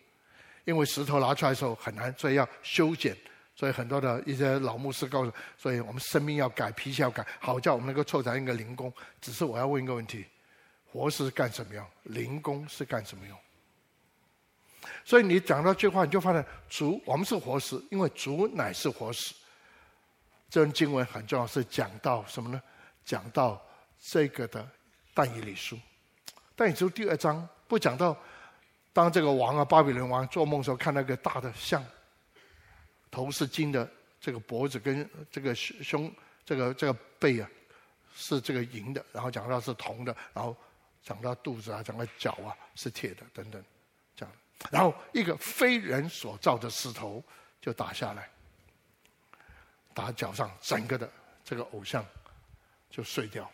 [0.66, 3.16] 因为石头拿出来的时候很难，所以要修剪。
[3.62, 8.92] 所以很多的一些老牧师告诉，所以我们生命要改，脾气要改，好叫我们能够凑成一个灵宫。
[9.22, 10.26] 只是我要问一个问题：
[10.92, 11.86] 活石是干什么用？
[12.06, 13.38] 灵宫是干什么用？
[15.06, 19.36] 所以你讲到这话，你就发现主，我们是活石，因为主乃是活石。
[20.50, 22.60] 这段经文很重要，是讲到什么呢？
[23.06, 23.62] 讲到。
[24.04, 24.68] 这个的
[25.14, 25.78] 但以理书，
[26.56, 28.18] 但以理书第二章不讲到，
[28.92, 31.86] 当这个王啊巴比伦王做梦的时候，看那个大的像，
[33.12, 33.88] 头是金的，
[34.20, 36.12] 这个脖子跟这个胸
[36.44, 37.48] 这个这个背啊
[38.16, 40.56] 是这个银的，然后讲到是铜的，然后
[41.04, 43.64] 讲到肚子啊，讲到脚啊是铁的等等，
[44.16, 44.34] 这样，
[44.72, 47.24] 然后一个非人所造的石头
[47.60, 48.30] 就打下来，
[49.94, 51.12] 打脚上，整个的
[51.44, 52.06] 这个偶像
[52.90, 53.50] 就碎掉。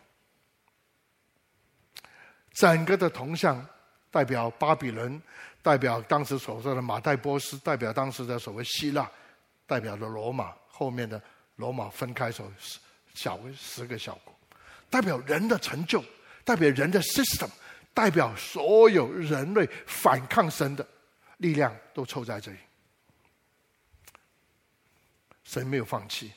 [2.52, 3.64] 整个的铜像
[4.10, 5.20] 代表巴比伦，
[5.62, 9.08] 代表当时所说的马代波斯，代表当时的所谓希腊，
[9.68, 10.52] 代表了罗马。
[10.66, 11.22] 后面的
[11.56, 12.50] 罗马分开时候，
[13.14, 14.32] 小十个小国，
[14.88, 16.04] 代表人的成就，
[16.44, 17.50] 代表人的 system，
[17.92, 20.86] 代表所有人类反抗神的
[21.38, 22.58] 力量都凑在这里。
[25.42, 26.32] 神没有放弃，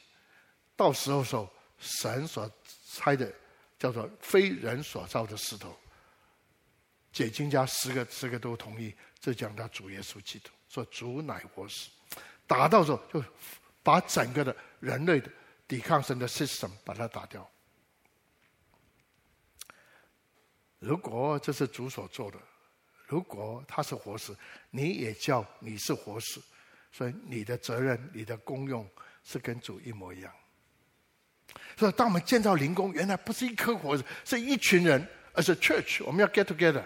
[0.75, 2.49] 到时候时候，神所
[2.87, 3.31] 拆的
[3.77, 5.77] 叫做非人所造的石头。
[7.11, 11.89] 解经家十个十个都同意，这讲到主耶稣基督，说主乃活石，
[12.51, 13.23] 打到时候就
[13.81, 15.31] 把整个的人类的
[15.69, 17.49] 抵抗神的 system 把它打掉。
[20.79, 22.37] 如果这是主所做的，
[23.07, 24.37] 如果他是活死，
[24.69, 26.41] 你也叫你是活死，
[26.91, 28.85] 所以你的责任、你的功用
[29.23, 30.33] 是跟主一模一样。
[31.77, 36.85] 所以当我们建造灵宫，原来不是一颗活石，是一群人，而是 church，我们要 get together。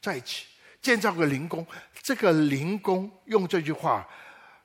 [0.00, 0.46] 在一起
[0.80, 1.66] 建造个灵宫，
[2.00, 4.08] 这个灵宫用这句话，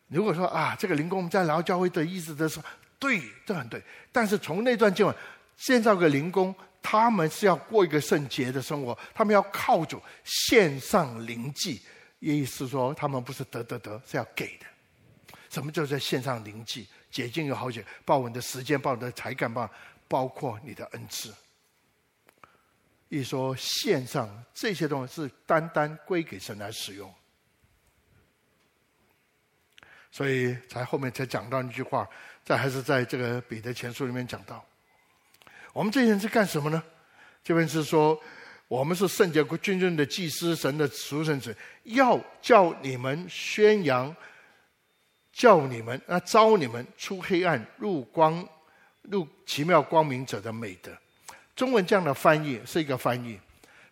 [0.09, 2.59] 如果说啊，这个灵工我们在劳教会的意思的是
[2.97, 3.81] 对，这很对。
[4.11, 5.15] 但是从那段经文，
[5.55, 11.81] 建造个灵工，他们是要过一个圣洁的生活，他们要靠主献上灵祭，
[12.19, 14.65] 意思是说他们不是得得得，是要给的。
[15.49, 16.87] 什么叫做献上灵祭？
[17.11, 19.69] 洁净有好几，报恩的时间，报恩的才干，报
[20.07, 21.33] 包括你的恩赐。
[23.07, 27.11] 一说献上这些东西是单单归给神来使用，
[30.11, 32.07] 所以才后面才讲到一句话，
[32.43, 34.63] 在还是在这个彼得前书里面讲到，
[35.73, 36.81] 我们这些人是干什么呢？
[37.43, 38.19] 这边是说，
[38.67, 44.15] 我们是圣洁君尊的祭司，神的属神子，要叫你们宣扬，
[45.31, 48.47] 叫你们啊召你们出黑暗入光，
[49.03, 50.91] 入奇妙光明者的美德。
[51.55, 53.39] 中文这样的翻译是一个翻译，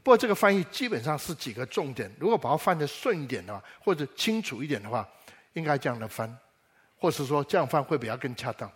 [0.04, 2.12] 不过这个翻译基本上是几个重点。
[2.20, 5.08] 如果把它翻得顺一点的话，或者清楚一点的话，
[5.58, 6.38] 应该这样的翻，
[6.98, 8.72] 或是说这样翻会比较更恰当。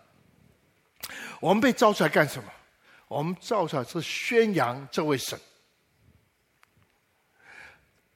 [1.40, 2.50] 我们被召出来干什么？
[3.08, 5.38] 我们召出来是宣扬这位神。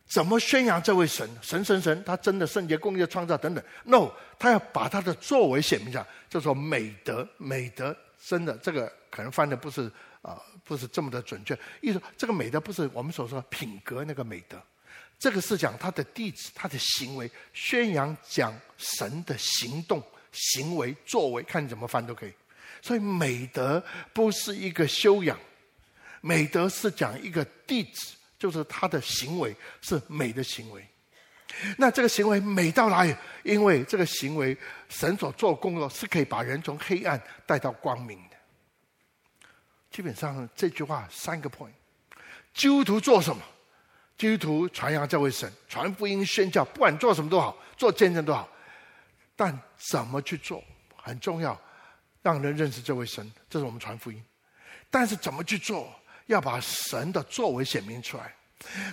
[0.06, 1.28] 怎么宣扬这位神？
[1.40, 3.64] 神神神，他真的圣洁、公义创造等等。
[3.84, 9.90] No，他要把他的作为显明下，就说美德，美德真的这个可能翻的不是。
[10.22, 11.56] 啊，不是这么的准确。
[11.80, 14.60] 意思这个美德不是我们所说的品格那个美德，
[15.18, 22.32] 这个是讲他的弟子，他的行为，宣扬讲神的行动、行为、作为，看你怎么翻都可以。
[22.82, 25.38] 所以美德不是一个修养，
[26.20, 30.86] 美德是讲一个弟子，就是他的行为是美的行为。
[31.78, 33.16] 那这个行为美到哪里？
[33.42, 34.56] 因为这个行为，
[34.90, 38.36] 神所做工作是可以把人从黑暗带到光明的。
[39.90, 41.72] 基本上这句话三个 point：
[42.52, 43.42] 基督徒做什么？
[44.16, 48.48] 基督徒传扬这位神，传福音、宣教，不管做什么都好，做见证都好。
[49.34, 50.62] 但怎么去做
[50.96, 51.60] 很重要，
[52.22, 54.22] 让人认识这位神，这是我们传福音。
[54.90, 55.92] 但是怎么去做，
[56.26, 58.34] 要把神的作为显明出来。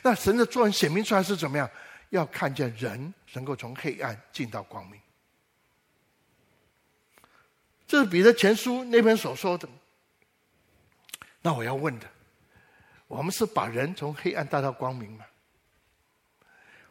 [0.04, 1.70] 那神的作为显明出来是怎么样？
[2.10, 5.00] 要看见人能够从黑暗进到光明。
[7.88, 9.68] 这是彼得前书那边所说的。
[11.42, 12.08] 那我要问的，
[13.14, 15.26] 我们是把人从黑暗带到光明吗？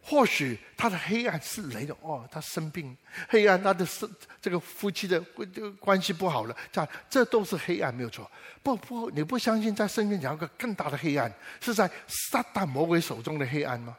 [0.04, 2.96] 或许他的黑暗是雷的哦，他生病，
[3.28, 4.08] 黑暗他的生
[4.40, 5.20] 这个夫妻的
[5.54, 8.28] 这个关系不好了，这这都是黑暗没有错。
[8.62, 13.96] 不不，你不相信在圣经讲一个更大的黑暗，是在撒旦魔鬼手中的黑暗吗？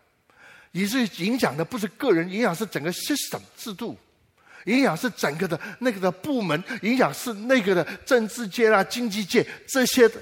[0.72, 3.98] 以至于影响的不是个人，影响是整个 system 制度，
[4.66, 10.20] 影响是整个的那个的部门，影响是那个的政治界啦、经济界这些的。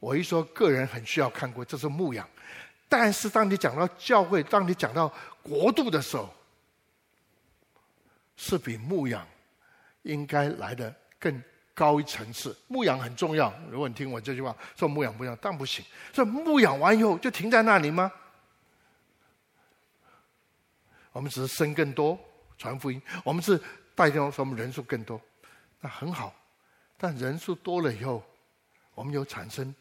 [0.00, 2.28] 我一说个人很需要看过，这是牧养。
[2.88, 6.28] 但是当你讲到教会，当你讲到国度的时候，
[8.34, 9.24] 是比牧养
[10.02, 11.40] 应该来的更
[11.74, 12.58] 高一层次。
[12.66, 15.84] 牧养很重要，如果你听我这句话说牧养不一样，但不行。
[16.12, 18.10] 所以牧养完以后就停在那里吗？
[21.12, 22.18] 我们只是生更多，
[22.56, 23.60] 传福音，我们是
[23.94, 25.20] 带动说我们人数更多，
[25.80, 26.34] 那很好。
[26.96, 28.24] 但人数多了以后，
[28.94, 29.72] 我们有产生。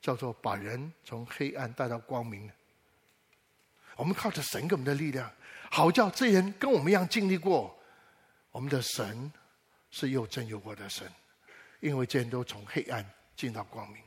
[0.00, 2.50] 叫做把人从黑暗带到光明。
[3.96, 5.30] 我们靠着神给我们的力量，
[5.70, 7.76] 好叫这人跟我们一样经历过。
[8.50, 9.30] 我们的神
[9.90, 11.06] 是又真又活的神，
[11.80, 13.04] 因为这人都从黑暗
[13.36, 14.02] 进到光明。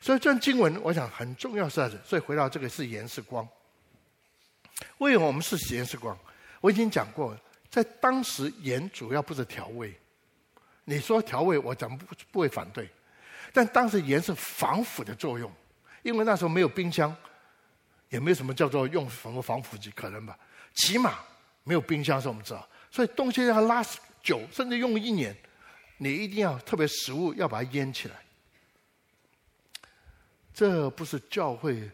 [0.00, 1.96] 所以这段经文，我想很重要是在这。
[2.04, 3.48] 所以回到这个是盐是光。
[4.98, 6.16] 为什么我们是盐是光？
[6.60, 7.36] 我已经讲过，
[7.68, 9.92] 在当时盐主要不是调味。
[10.84, 12.88] 你说调味，我怎么不不会反对？
[13.52, 15.50] 但当时盐是防腐的作用，
[16.02, 17.14] 因为那时候没有冰箱，
[18.08, 20.38] 也没有什么叫做用什么防腐剂，可能吧？
[20.74, 21.18] 起码
[21.64, 23.84] 没有冰箱，是我们知道，所以东西要拉
[24.22, 25.36] 久，甚至用一年，
[25.96, 28.16] 你一定要特别食物要把它腌起来。
[30.52, 31.90] 这不是教会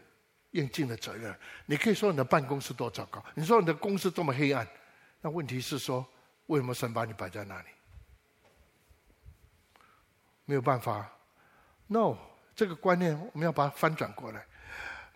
[0.51, 1.33] 应尽的责任。
[1.65, 4.67] 你可以说你的办公室多糟糕，你说你的公司多么黑暗，
[5.21, 6.05] 那问题是说，
[6.47, 7.67] 为什么神把你摆在那里？
[10.45, 11.11] 没有办法。
[11.87, 12.17] No，
[12.55, 14.43] 这个观念我们要把它翻转过来，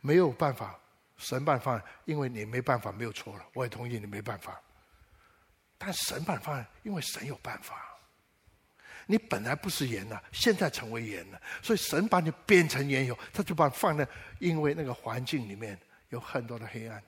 [0.02, 0.80] 没有办法，
[1.18, 4.62] 神办法，因为你没办法，没有错了，我也同意你没办法。
[5.78, 7.86] 但神办法，因为神有办法。
[9.06, 15.80] 你本来不是盐呐，现在成为盐了，所以神把你变成盐以后，他就把你放在，因为那个环境里面
[16.10, 17.02] 有很多的黑暗。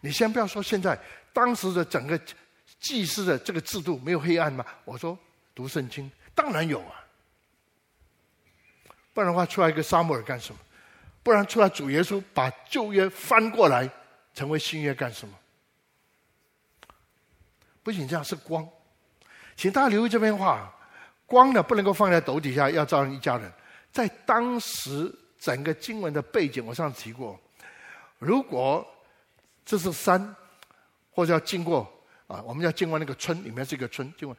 [0.00, 0.98] 你先不要说现在，
[1.32, 2.20] 当时的整个
[2.80, 4.66] 祭司的这个制度没有黑暗吗？
[4.84, 5.16] 我说
[5.54, 7.01] 读圣经，当然有啊。
[9.14, 10.58] 不然的话，出来一个撒母耳干什么？
[11.22, 13.88] 不然出来主耶稣把旧约翻过来
[14.34, 15.34] 成为新约干什么？
[17.82, 18.68] 不仅这样，是光。
[19.54, 20.72] 请大家留意这边话：
[21.26, 23.52] 光呢不能够放在斗底下，要照亮一家人。
[23.92, 27.38] 在当时整个经文的背景，我上次提过，
[28.18, 28.86] 如果
[29.64, 30.34] 这是山，
[31.10, 31.92] 或者要经过
[32.26, 34.36] 啊，我们要经过那个村，里面是一个村，经过。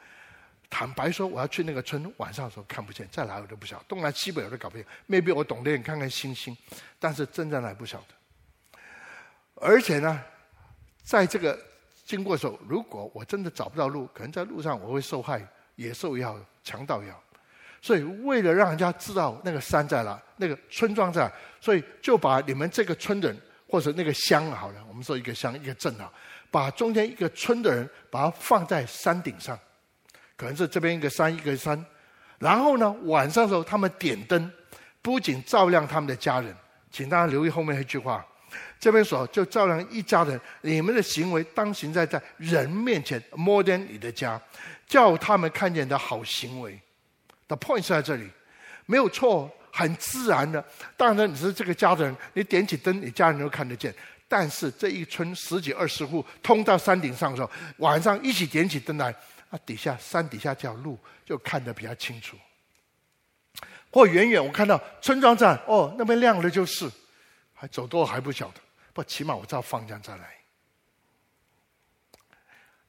[0.76, 4.84] 坦白说，我要去那个村，晚上的时候看不见，在哪我都不晓得，东南西北我都搞不清。
[5.08, 6.58] maybe 我懂得点看看星星，
[6.98, 8.82] 但是真在哪不晓得。
[9.54, 10.20] 而且呢，
[11.04, 11.56] 在这个
[12.04, 17.22] 经过的时候，如果我真的找不到路，可能在路上我会受害，野兽也好，强盗也好。
[17.80, 21.32] 所以为了让人家知道那个山在哪，那个村庄在哪，
[21.62, 26.12] 所以就把你们这个村的人或者那个乡好了，我们说一个乡一个镇啊，
[26.50, 29.56] 把中间一个村的人把它放在山顶上。
[30.36, 31.84] 可能是这边一个山一个山，
[32.40, 34.52] 然后呢，晚上的时候他们点灯，
[35.02, 36.56] 不仅照亮他们的家人，
[36.92, 38.26] 请大家留意后面一句话，
[38.80, 44.42] 这边说就照亮一家人，你们的行为当行在在人面前，more than 你的家，
[44.88, 46.80] 叫他们看见的好行为。
[47.48, 48.28] The point 是在这里，
[48.86, 50.64] 没有错，很自然的。
[50.98, 53.94] 当然你是这个家的人，你点起灯，你家人都看得见。
[54.28, 59.14] 但是这一村十几二十户，通到山顶上的时候，晚上一起点起灯来。
[59.54, 62.36] 那底下山底下这条路就看得比较清楚，
[63.92, 66.90] 或远远我看到村庄在哦，那边亮的就是，
[67.54, 68.60] 还走多还不晓得，
[68.94, 70.34] 不起码我知道方向在哪里。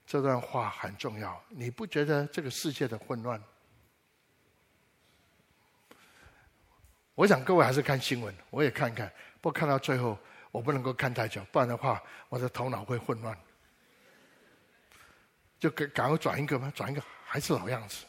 [0.07, 3.39] 这段话很重要，你不觉得这个世界的混乱？
[7.15, 9.12] 我想各位还是看新闻，我也看看，
[9.43, 10.19] 不过看到最后，
[10.51, 13.39] 我不能够看太久，不然的话，我的头脑会混乱。
[15.59, 18.05] 就赶赶快转一个吧，转一个还是老样子。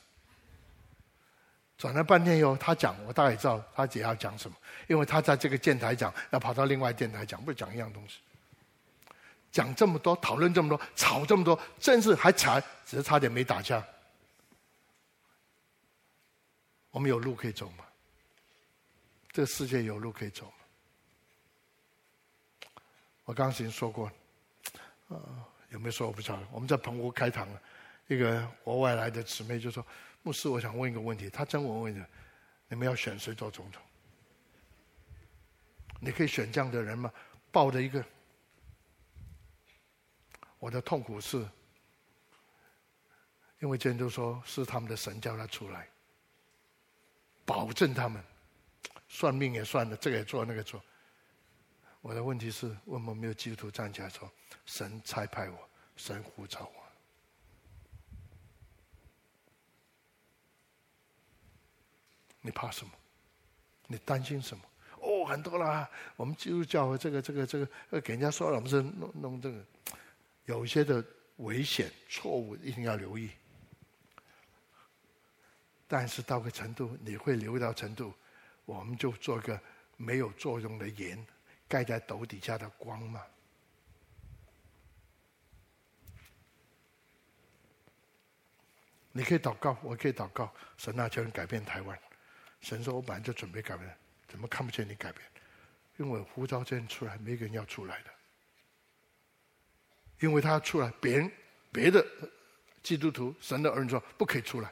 [1.77, 4.55] 转了半天以后，他讲，我大概知道他姐要讲什么，
[4.87, 8.19] 因为他在这个电台讲，要跑到另外电台讲，不是讲一样东西。
[9.51, 13.85] 讲这么多，讨论这么多，吵这么多，甚至还吵，只是差点没打架。
[16.91, 17.85] 我们有路可以走吗？
[19.31, 20.51] 这个世界有路可以走吗？
[23.25, 24.09] 我刚刚已经说过，
[25.07, 26.39] 呃，有没有说我不知道？
[26.53, 27.45] 我们在澎湖开堂，
[28.07, 29.85] 一个国外来的姊妹就说。
[30.23, 32.03] 牧师，我想问一个问题，他真问问的，
[32.67, 33.79] 你们要选谁做总统？
[35.99, 37.13] 你可以选这样的人吗？
[37.51, 38.03] 抱着一个，
[40.57, 41.47] 我的痛苦是，
[43.59, 45.87] 因为今天都说是他们的神叫他出来，
[47.45, 48.23] 保证他们，
[49.07, 50.81] 算命也算了，这个也做那个做。
[52.05, 54.31] 我的问题是，为什么没有基督徒站起来说，
[54.63, 55.57] 神差派我，
[55.97, 56.83] 神呼召我？
[62.41, 62.91] 你怕什么？
[63.87, 64.63] 你担心什么？
[64.99, 65.89] 哦，很多啦。
[66.15, 69.65] 我们基督教这个、这个、这个，呃，给人家说了，我们是弄弄这个，
[70.45, 71.03] 有一些的
[71.37, 73.31] 危险、错误，一定要留意。
[75.87, 78.13] 但是到个程度，你会留意到程度，
[78.63, 79.59] 我们就做个
[79.97, 81.25] 没有作用的盐，
[81.67, 83.21] 盖在斗底下的光嘛。
[89.11, 91.97] 你可以祷告，我可以祷告，神啊，叫你改变台湾。
[92.59, 93.97] 神说：“我本来就准备改变，
[94.27, 95.25] 怎么看不见你改变？
[95.97, 98.09] 因为呼召这人出来，没个人要出来的。
[100.19, 101.31] 因为他要出来，别人
[101.71, 102.05] 别的
[102.83, 104.69] 基督徒、神的儿女说不可以出来。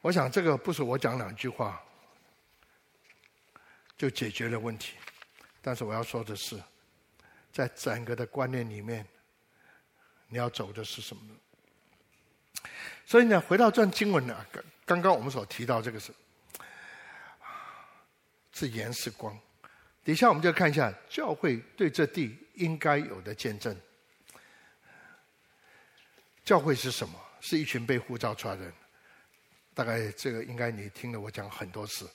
[0.00, 1.82] 我想这个不是我讲两句话
[3.96, 4.94] 就解决了问题，
[5.62, 6.60] 但是我要说的是，
[7.52, 9.06] 在整个的观念里面，
[10.28, 12.70] 你要走的是什么呢？
[13.06, 14.46] 所以呢，回到这段经文呢。”
[14.86, 16.12] 刚刚我们所提到这个是，
[18.52, 19.36] 是盐是光。
[20.04, 23.76] 底下我们就看一下教会对这地应该有的见证。
[26.44, 27.20] 教会是什么？
[27.40, 28.72] 是一群被呼召出来的人。
[29.74, 32.08] 大概这个应该你听了我讲很多次，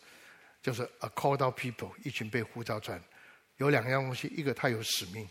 [0.61, 3.01] 就是 a called out people，一群被呼召出来。
[3.57, 5.27] 有两样东西，一个他有使命，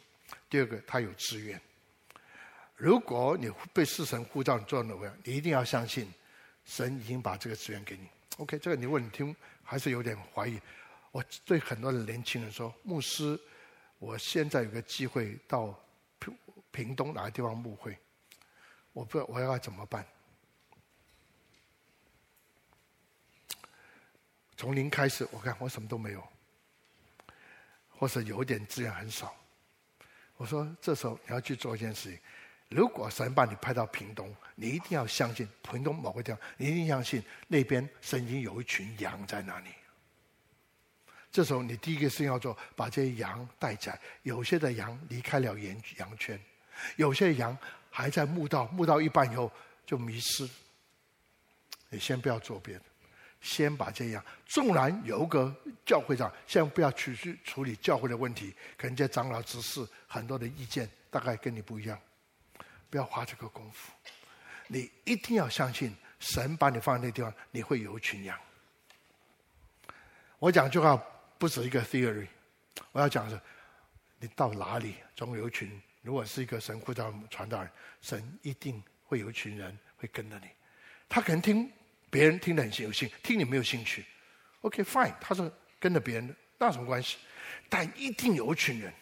[0.49, 1.61] 第二个他有资源。
[2.77, 6.13] 如果你被四神呼召你做哪位，你一定要相信。
[6.65, 8.07] 神已经把这个资源给你
[8.37, 8.59] ，OK？
[8.59, 10.61] 这个你问你听还是有点怀疑。
[11.11, 13.39] 我对很多的年轻人说，牧师，
[13.99, 15.75] 我现在有个机会到
[16.21, 16.39] 屏
[16.71, 17.99] 屏东哪个地方牧会，
[18.93, 20.07] 我不知道我要怎么办。
[24.61, 26.23] 从零开始，我看我什么都没有，
[27.97, 29.35] 或者有点资源很少。
[30.37, 32.19] 我说这时候你要去做一件事情。
[32.69, 39.71] 如果神把你派到屏东，你一定要相信屏东某个地方，你一定相信那边神已经有一群羊在那里。
[41.33, 43.99] 这时候你第一个事情要做，把这些羊带起来。
[44.25, 46.39] 有些的羊离开了羊羊圈，
[46.97, 47.57] 有些羊
[47.89, 49.51] 还在牧道，牧到一半以后
[49.87, 50.47] 就迷失。
[51.89, 52.83] 你先不要做别的，
[53.41, 54.25] 先把这样。
[54.47, 61.99] 纵然有个教会长，先不要去去处理教会的问题，可能在长老执事很多的意见大概跟你不一样。
[62.89, 63.93] 不要花这个功夫，
[64.67, 68.37] 你一定要相信神把你放在那地方，你会有一群羊。
[70.41, 70.97] 我讲句话
[71.39, 72.27] 不止一个 theory，
[72.93, 73.41] 我要讲的是，
[74.19, 75.81] 你到哪里总有一群。
[76.03, 77.71] 如果是一个神呼召传道人，
[78.01, 80.47] 神一定会有一群人会跟着你。
[81.09, 81.71] 他可能听
[82.11, 84.05] 别人听得很有兴趣，听你没有兴趣。
[84.63, 87.17] OK fine，他是跟着别人，那什么关系？
[87.69, 88.93] 但一定有一群人，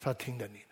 [0.00, 0.66] 他听着你的。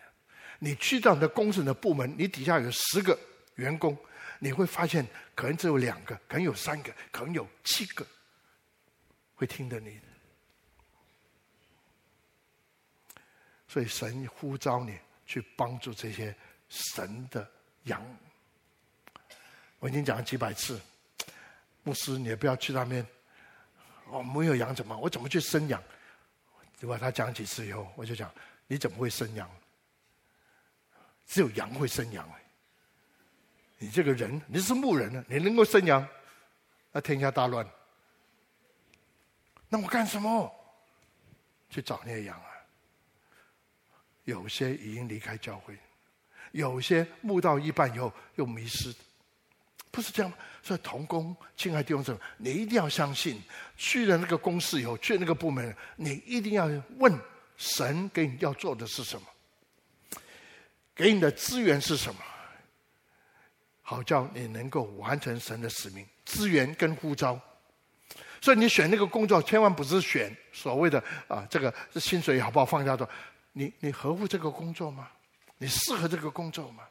[0.57, 3.17] 你去到你的公司的部门，你底下有十个
[3.55, 3.95] 员工，
[4.39, 8.05] 你会发现可能只有两个，可能有三个，可能有七个
[9.35, 10.01] 会听着你的。
[13.67, 16.33] 所以神呼召你去帮助这些
[16.69, 17.49] 神的
[17.83, 18.03] 羊。
[19.79, 20.79] 我已经讲了几百次，
[21.85, 23.05] 牧师，你也不要去那边。
[24.09, 24.97] 我、哦、没有羊怎么？
[24.97, 25.81] 我怎么去生羊？
[26.77, 28.29] 结果他讲几次以后，我就讲，
[28.67, 29.49] 你怎么会生羊？
[31.25, 32.43] 只有羊会生羊哎！
[33.77, 36.07] 你这个人，你是牧人呢，你能够生羊，
[36.91, 37.67] 那天下大乱。
[39.69, 40.53] 那我干什么？
[41.69, 42.49] 去找那些羊啊！
[44.25, 45.77] 有些已经离开教会，
[46.51, 48.93] 有些牧到一半以后又迷失，
[49.95, 50.37] 不是这样吗？
[50.61, 53.41] 所以同工，亲爱的弟兄姊妹，你一定要相信，
[53.77, 57.17] 去了那个公司以后，去了那个部门，你一定要问
[57.55, 59.27] 神给你要做的是什么，
[60.93, 62.21] 给你的资源是什么，
[63.81, 66.05] 好叫你能够完成神的使命。
[66.25, 67.39] 资源跟呼召，
[68.41, 73.07] 所以你选那个工作，千万不是选所谓的啊，这个薪水好不好，放假的，
[73.53, 75.07] 你你合乎这个工作吗？
[75.57, 76.83] 你适合这个工作吗？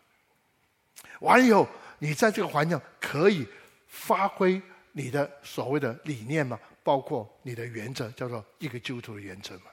[1.21, 1.69] 完了以后，
[2.05, 3.49] 你在这个环境可以
[3.89, 4.61] 发挥
[4.93, 6.61] 你的所谓的理念吗？
[6.83, 9.71] 包括你的原则，叫做一个基督徒的原则吗？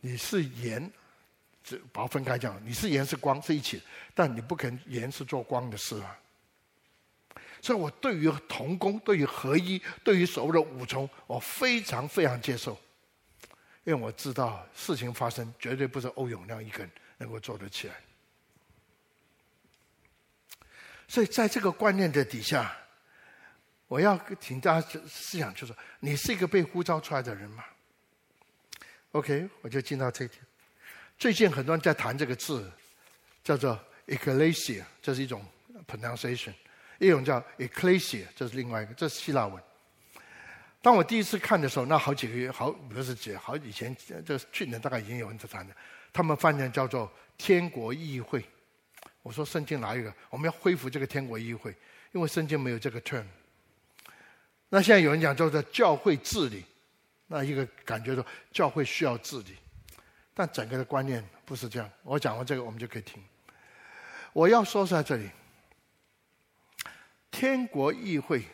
[0.00, 0.90] 你是盐，
[1.62, 3.82] 这把它分开讲，你是盐是光是一起，
[4.14, 6.18] 但你不可能盐是做光的事啊。
[7.60, 12.72] 所以我对于同工，对于合一，对于所谓的五重，我非常非常接受。
[13.84, 17.94] 因为我知道事情发生绝对不是欧永亮一个人能够做得起来，
[21.08, 22.76] 所以在这个观念的底下，
[23.86, 27.64] 我要请大家思想，就是你是一个被呼召出来的人吗
[29.12, 30.40] ？OK，我就进到这一点。
[31.16, 32.70] 最近很多人在谈这个字，
[33.44, 35.44] 叫做 ecclesia，这是一种
[35.86, 36.52] pronunciation；
[36.98, 39.62] 一种叫 ecclesia，这是另外一个，这是希腊文。
[40.82, 45.74] 当我第一次看的时候，那好几个月，好不是几，好以前，这去年大概已经有人在谈了，
[46.12, 48.44] 他们翻译叫做“天国议会”。
[49.26, 50.14] 我说圣经哪一个？
[50.30, 51.74] 我们要恢复这个天国议会，
[52.12, 53.24] 因为圣经没有这个 term。
[54.68, 56.64] 那现在有人讲叫做教会治理，
[57.26, 59.56] 那一个感觉说教会需要治理，
[60.32, 61.90] 但整个的观念不是这样。
[62.04, 63.20] 我讲完这个，我们就可以听。
[64.32, 65.28] 我要说在这里，
[67.32, 68.44] 天国议会。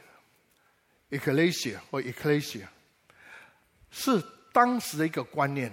[1.10, 2.66] Ecclesia 或 Ecclesia
[3.90, 5.70] 是当时的一个观念。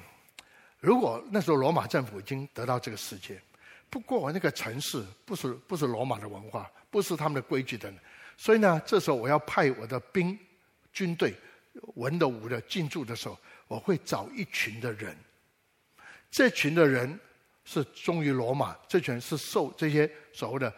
[0.81, 3.41] 如果那时候罗马政府已经得到这个世界，
[3.89, 7.91] 不过那个城市不是不是罗马的文化，不是他们的规矩的，
[8.37, 10.37] 所以呢，这时候我要派我的兵
[10.93, 11.33] 军队，
[11.95, 13.37] 文的武的进驻的时候，
[13.67, 15.17] 我会找一群的人。
[16.31, 17.19] 这群的人
[17.65, 20.73] 是忠于罗马，这群是受这些所谓的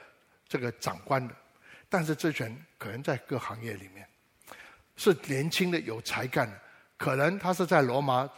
[0.47, 1.35] 这个长官的，
[1.89, 4.07] 但是这群可能在各行业里面。
[4.95, 6.61] 是年轻的、有才干的，
[6.97, 8.29] 可能他是在罗马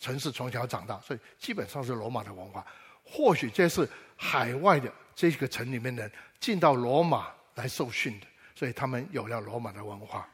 [0.00, 2.66] 城市从小长大，所以基本上是罗马的文化。
[3.08, 10.28] 或许这是海外的这个城里面的人进到罗马来受训的，所以他们有了罗马的文化。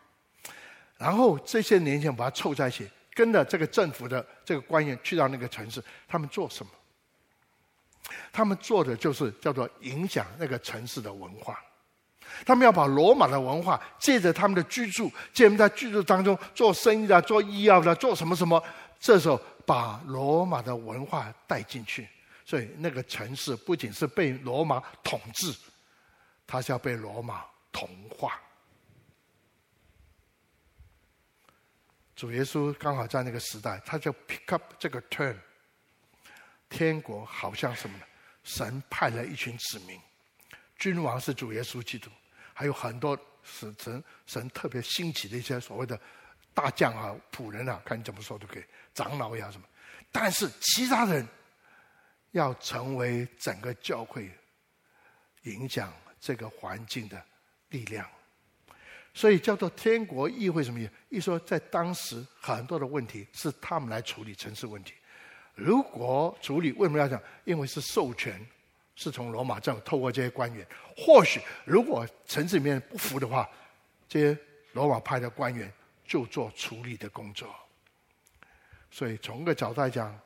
[0.96, 6.72] 然后这些年轻人把他凑在一起，跟着这个政府的这个官员去到那个城市，他们做什么？
[8.32, 11.58] 他们做的就是叫做影响那个城市的文化。
[12.46, 18.62] 他们要把罗马的文化借着他们的居住，借他们在居住当中做生意的、做医药的、做什么什么，
[18.98, 22.08] 这时候把罗马的文化带进去，
[22.53, 25.57] 所以那个城市不仅是被罗马统治，
[26.46, 28.38] 它是要被罗马同化。
[32.14, 35.34] 主耶稣刚好在那个时代，他就 pick up 这个 turn。
[36.68, 38.05] 天国好像什么呢？
[38.44, 39.98] 神派了一群子民，
[40.76, 42.11] 君王是主耶稣基督。
[42.53, 45.98] 还有很多使神神特别兴起的一些所谓的
[46.53, 49.66] 大将啊、仆人啊，看你怎么说都可以，长老呀什么。
[50.11, 51.26] 但是其他人
[52.32, 54.30] 要成为整个教会
[55.44, 57.24] 影响这个环境的
[57.70, 58.06] 力量，
[59.14, 60.92] 所以叫做天国议会什么意思？
[61.08, 64.92] 一说在当时很多的问题是他们来处理城市问题。
[65.54, 67.18] 如果处理，为什么要讲？
[67.44, 68.44] 因为是授权。
[68.94, 70.64] 是从罗马政府透过这些官员，
[70.94, 73.48] 或许如果城市里面不服的话，
[74.06, 74.38] 这些
[74.74, 75.72] 罗马派的官员
[76.04, 77.48] 就做处理的工作。
[78.90, 80.16] 所以从一个角度来讲，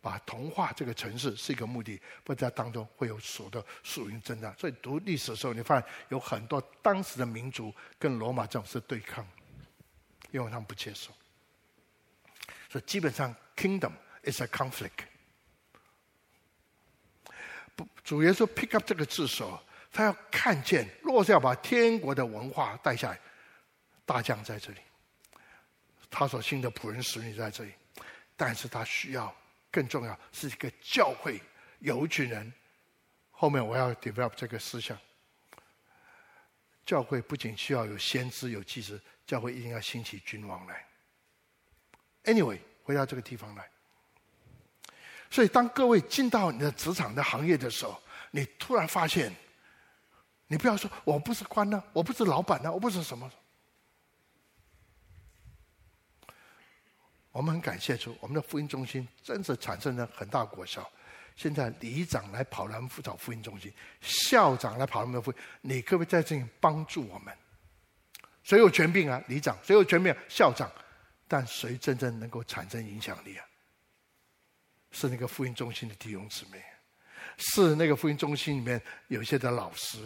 [0.00, 4.54] 把同化这个城市是一个目的，不在当中会有所的属灵争战。
[4.58, 9.26] 所以读历史的时候，你发现有很多当时的民族跟罗马政府是对抗，
[10.30, 11.10] 因为他们不接受。
[12.70, 13.92] 所以基本上，kingdom
[14.24, 15.06] is a conflict。
[18.02, 19.60] 主耶稣 pick up 这个字时候，
[19.92, 23.20] 他要看见，若是要把天国的文化带下来，
[24.04, 24.78] 大将在这里，
[26.10, 27.72] 他所信的仆人使女在这里，
[28.36, 29.34] 但是他需要
[29.70, 31.40] 更重要是一个教会，
[31.80, 32.52] 有一群人。
[33.30, 34.98] 后面我要 develop 这个思想，
[36.84, 40.84] 教会不仅需要有先知有祭司，教会一定要兴起君王来。
[42.24, 43.70] Anyway，回到这个地方来。
[45.30, 49.32] 所以，当各位进到你的职场的行业的时候，你突然发现，
[50.46, 53.30] 你不要说我不是官呢，我不是老板呢，我不是什么。
[57.38, 60.90] 我们很感谢主，我们的福音中心真是产生了很大果效。
[61.36, 67.32] 现在里长来跑来找福音中心，校长来跑他们的福音，你可不可以在这里帮助我们？
[68.42, 69.22] 谁有权柄啊？
[69.28, 69.56] 里长。
[69.62, 70.18] 谁有权柄啊？
[70.28, 70.68] 校长。
[71.28, 73.46] 但谁真正能够产生影响力啊？
[74.90, 76.60] 是那个福音中心的弟兄姊妹，
[77.36, 79.98] 是那个福音中心里面有些的老师，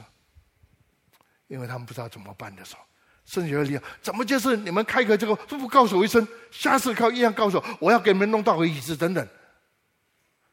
[1.47, 2.83] 因为他们不知道怎么办的时候，
[3.25, 9.27] 甚至有理由，怎么就是你们开个这个，不告诉我一声，下次靠一样告诉我，我要给你们弄到个椅子等等。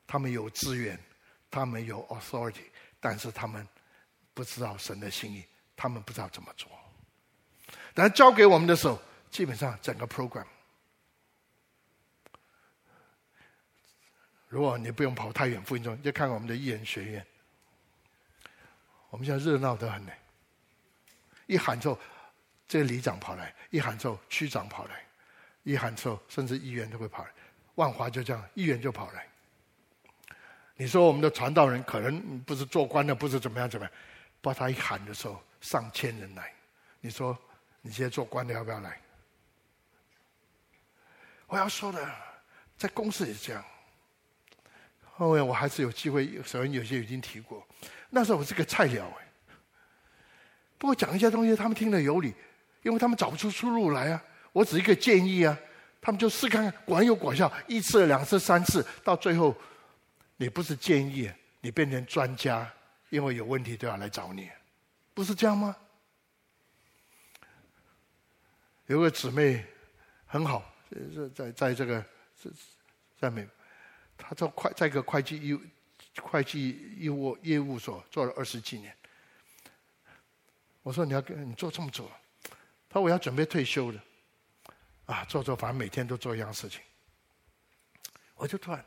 [0.07, 0.97] 他们有资源，
[1.51, 2.65] 他们有 authority，
[2.99, 3.67] 但是他们
[4.33, 5.43] 不知道神的心意，
[5.75, 6.69] 他们不知道怎么做。
[7.93, 8.99] 但交给我们的时候，
[9.29, 10.45] 基本上整个 program，
[14.47, 17.25] 如果你不用跑太远，福音中就看看我们的艺人学院，
[19.09, 20.11] 我们现在热闹得很呢。
[21.45, 21.99] 一喊之后，
[22.69, 24.93] 这个里长跑来；一喊之后，区长跑来；
[25.63, 27.31] 一喊之后，甚至议员都会跑来。
[27.73, 29.27] 万华就这样，议员就跑来。
[30.75, 33.93] 你说我们的传道人可能不是做官的，不是怎么样怎么样，
[34.39, 36.53] 把他一喊的时候，上千人来。
[37.01, 37.35] 你说
[37.81, 39.01] 你现在做官的要不要来？
[41.47, 42.07] 我要说的，
[42.77, 43.65] 在公司也是这样。
[45.01, 47.67] 后面我还是有机会，首先有些已经提过。
[48.11, 49.27] 那时候我是个菜鸟哎，
[50.77, 52.33] 不过讲一些东西，他们听得有理，
[52.81, 54.23] 因为他们找不出出路来啊。
[54.51, 55.57] 我只一个建议啊，
[56.01, 57.51] 他们就试看看，果然有果效。
[57.67, 59.55] 一次、两次、三次，到最后。
[60.41, 62.65] 你不是建议，你变成专家，
[63.09, 64.49] 因为有问题都要来找你，
[65.13, 65.75] 不是这样吗？
[68.85, 69.65] 有个姊妹
[70.25, 72.01] 很好，在在在这个
[73.19, 73.45] 在美，
[74.17, 75.57] 她做会在一个会计业
[76.21, 78.95] 会计业务业务所做了二十几年。
[80.83, 82.09] 我说你要跟你做这么久，
[82.89, 84.03] 他说我要准备退休了，
[85.05, 86.81] 啊，做做反正每天都做一样事情，
[88.35, 88.83] 我就突然。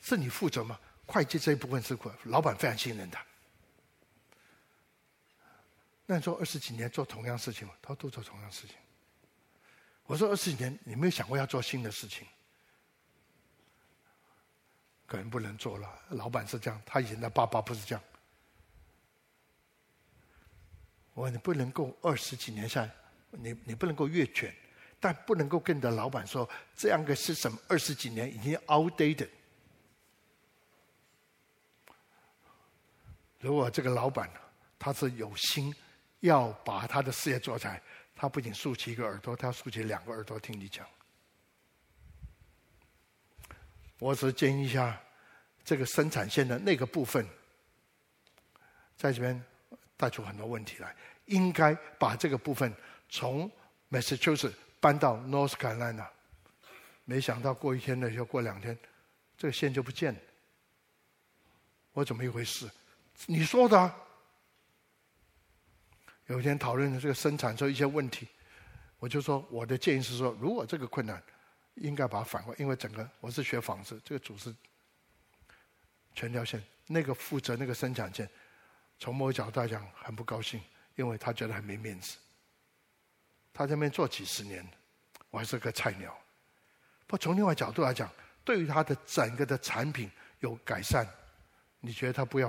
[0.00, 0.78] 是你负责吗？
[1.06, 3.24] 会计这一部分是老板非常信任他。
[6.06, 7.74] 那你做二十几年做同样事情吗？
[7.82, 8.76] 他说都做同样事情。
[10.04, 12.26] 我说二十几年，你没有想过要做新的事情？
[15.06, 16.00] 可能不能做了。
[16.10, 18.04] 老板是这样，他以前的爸爸不是这样。
[21.14, 22.94] 我说你不能够二十几年下来，
[23.30, 24.54] 你你不能够越权，
[24.98, 29.28] 但不能够跟你的老板说这样个是什么二十几年已经 outdated。
[33.40, 34.28] 如果这个老板
[34.78, 35.74] 他是有心
[36.20, 37.80] 要把他的事业做起来，
[38.16, 40.84] 他不仅竖起一个耳朵，他竖起两个耳朵听你讲。
[44.00, 45.00] 我只建议一下，
[45.64, 47.24] 这个生产线的那个部分，
[48.96, 49.40] 在这边
[49.96, 50.94] 带出很多问题来，
[51.26, 52.72] 应该把这个部分
[53.08, 53.50] 从
[53.90, 56.06] Massachusetts 搬到 North Carolina。
[57.04, 58.78] 没想到过一天呢，又过两天，
[59.36, 60.20] 这个线就不见了。
[61.92, 62.70] 我怎么一回事？
[63.26, 63.96] 你说的啊。
[66.26, 68.28] 有一天讨论的这个生产出一些问题，
[68.98, 71.22] 我就说我的建议是说，如果这个困难，
[71.76, 74.54] 应该把它反过，因为整个我是学纺织，这个组织
[76.14, 78.28] 全条线，那个负责那个生产线，
[78.98, 80.60] 从某个角度来讲很不高兴，
[80.96, 82.18] 因为他觉得很没面子。
[83.58, 84.64] 他在那边做几十年，
[85.30, 86.16] 我还是个菜鸟。
[87.08, 88.08] 不从另外角度来讲，
[88.44, 91.04] 对于他的整个的产品有改善，
[91.80, 92.48] 你觉得他不要？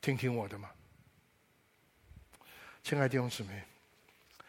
[0.00, 0.68] 听听我的吗，
[2.82, 3.62] 亲爱的弟兄姊妹，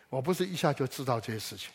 [0.09, 1.71] 我不是一下就知道这些事情，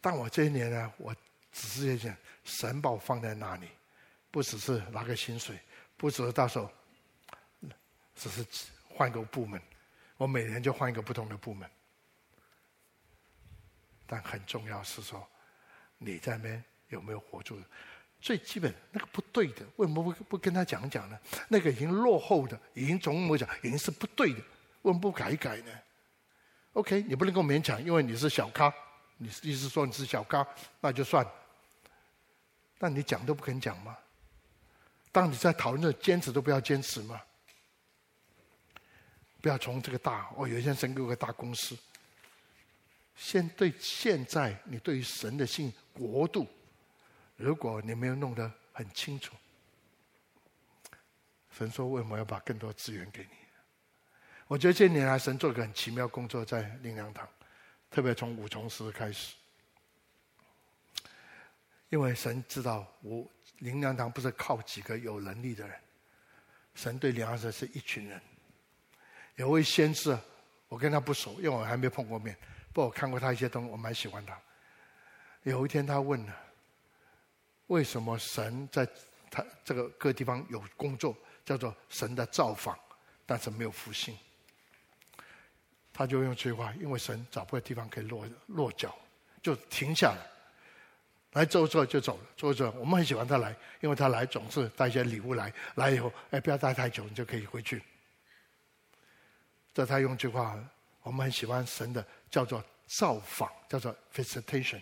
[0.00, 1.12] 但我这一年呢，我
[1.50, 3.66] 只是在讲，神宝放在那里，
[4.30, 5.58] 不只是拿个薪水，
[5.96, 6.70] 不只是到时候，
[8.14, 8.46] 只是
[8.88, 9.60] 换个部门，
[10.16, 11.68] 我每年就换一个不同的部门，
[14.10, 15.24] 但很重要是说，
[15.98, 17.56] 你在那边有没有活住？
[18.20, 21.16] 最基本那个不对的，为什么不不跟他讲讲呢？
[21.46, 24.40] 那个已经落后的，已经从我讲已经是不对的，
[24.82, 25.72] 为什么不改一改呢
[26.72, 28.74] ？OK，你不能够勉强，因为你是小咖，
[29.16, 30.44] 你意思说你是小咖，
[30.80, 31.24] 那就算。
[32.78, 33.96] 但你讲都不肯讲吗？
[35.12, 37.20] 当你在讨论的坚持都不要坚持吗？
[39.40, 41.78] 不要从这个大，哦，有一天神给我个大公司。
[43.16, 46.46] 先对现在你对于神的信国度。
[47.36, 49.34] 如果你没有弄得很清楚，
[51.50, 53.30] 神说为什么要把更多资源给你？
[54.46, 57.28] 我觉得这年来神做了个很奇妙工作在灵粮堂，
[57.90, 59.34] 特别从五重师开始，
[61.88, 63.26] 因为神知道我
[63.60, 65.76] 灵粮堂不是靠几个有能力的人，
[66.74, 68.20] 神对灵粮堂是一群人。
[69.36, 70.18] 有位先知，
[70.68, 72.36] 我跟他不熟，因为我还没碰过面，
[72.72, 74.38] 不我看过他一些东西，我蛮喜欢他。
[75.42, 76.36] 有一天他问了。
[77.66, 78.84] 为什么神在
[79.30, 82.76] 他这个各地方有工作，叫做神的造访，
[83.24, 84.18] 但是没有复兴。
[85.92, 88.98] 他就用这句话，因为神找不到地方可以落落脚，
[89.40, 90.26] 就停下来，
[91.34, 92.72] 来走走就走了，走走。
[92.72, 97.80] 我们很喜欢他来，因为他来总是带一些礼物来，来以后，哎，不要待太久，你就可以回去。
[99.72, 100.58] 这他用这句话，
[101.04, 104.80] 我们很喜欢神的叫做造访，叫做 visitation。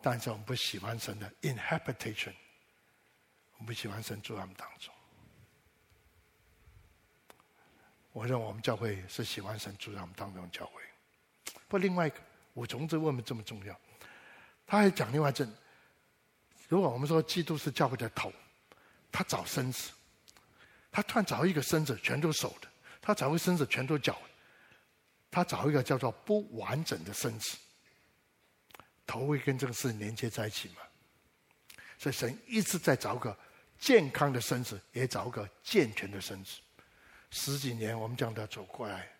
[0.00, 2.34] 但是我们不喜欢神的 inhabitation，
[3.52, 4.92] 我们不喜欢神住在我们当中。
[8.12, 10.82] 我认为我们教会是喜欢神住在我们当中教会。
[11.66, 12.16] 不，另外一个
[12.54, 13.78] 五重职为什么这么重要？
[14.66, 15.52] 他还讲另外一阵，
[16.68, 18.32] 如果我们说基督是教会的头，
[19.10, 19.90] 他找身子，
[20.92, 22.68] 他突然找一个身子全都手的，
[23.00, 24.20] 他找一个身子全都脚，
[25.34, 27.56] 他找一个叫做不完整的身子。
[29.04, 30.76] 头会跟这个事连接在一起嘛？
[31.98, 33.36] 所以神一直在找个
[33.76, 36.60] 健康的身子，也找个健全的身子。
[37.30, 39.10] 十几年我们这样的走过来，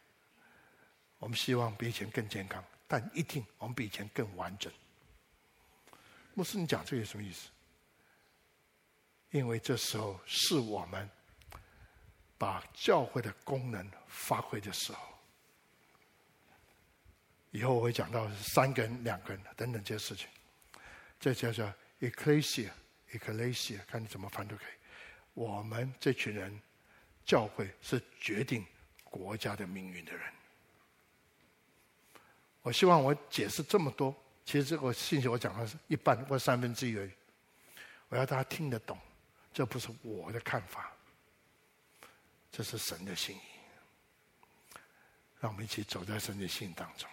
[1.19, 4.73] 我们希望比以前更健康，但一定我们比以前更完整。
[6.35, 7.49] 牧师，你讲这个什么意思？
[9.31, 11.11] 因为这时候是我们
[12.39, 15.14] 把教会的功能发挥的时候。
[17.55, 20.29] 以后我会讲到三个人、两个人等等这些事情，
[21.21, 24.75] 这叫做 ecclesia，ecclesia，看你怎么翻都可以。
[25.35, 26.61] 我们这群人，
[27.25, 28.67] 教会是决定
[29.05, 30.33] 国家的命运的人。
[32.63, 34.13] 我希望我解释这么多，
[34.45, 37.11] 其实这个信息我讲的是一半或三分之一而已。
[38.09, 38.99] 我要大家听得懂，
[39.53, 40.93] 这不是我的看法，
[42.51, 43.41] 这是神的心意。
[45.39, 47.09] 让我们一起走在神的心当中。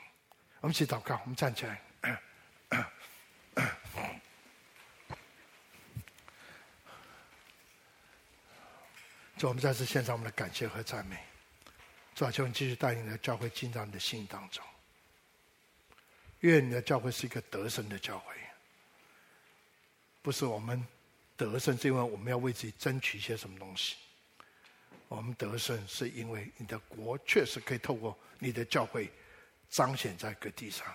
[0.62, 1.82] 我们一起祷告，我们站起来。
[9.38, 11.18] 主，我们再次献上我们的感谢和赞美。
[12.14, 14.64] 主啊，求你继续带领的教会进到你的心当中。
[16.42, 18.36] 愿你的教会是一个得胜的教会，
[20.22, 20.86] 不是我们
[21.36, 23.96] 得胜，是因为我们要为自己争取一些什么东西。
[25.08, 29.12] 我们得胜是因为你的国确实可以透过你的教会。
[29.72, 30.86] 彰显在各地上，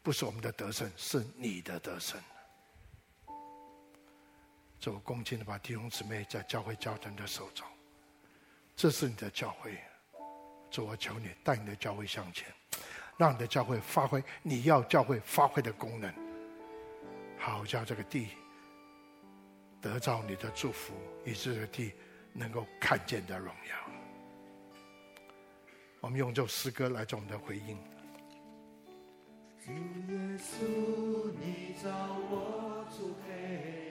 [0.00, 2.18] 不是我们的得胜，是你的得胜。
[4.78, 7.66] 这我恭敬的把弟兄姊妹在教会教堂的手中，
[8.76, 9.76] 这是你的教会，
[10.70, 12.46] 主我求你带你的教会向前，
[13.16, 16.14] 让你的教会发挥你要教会发挥的功能，
[17.36, 18.28] 好叫这个地
[19.80, 20.94] 得到你的祝福，
[21.24, 21.92] 以致这个地
[22.32, 23.76] 能够看见的荣耀。
[26.00, 27.76] 我们用这首诗歌来做我们的回应。
[29.66, 31.90] 主耶稣，你造
[32.30, 33.85] 我主配。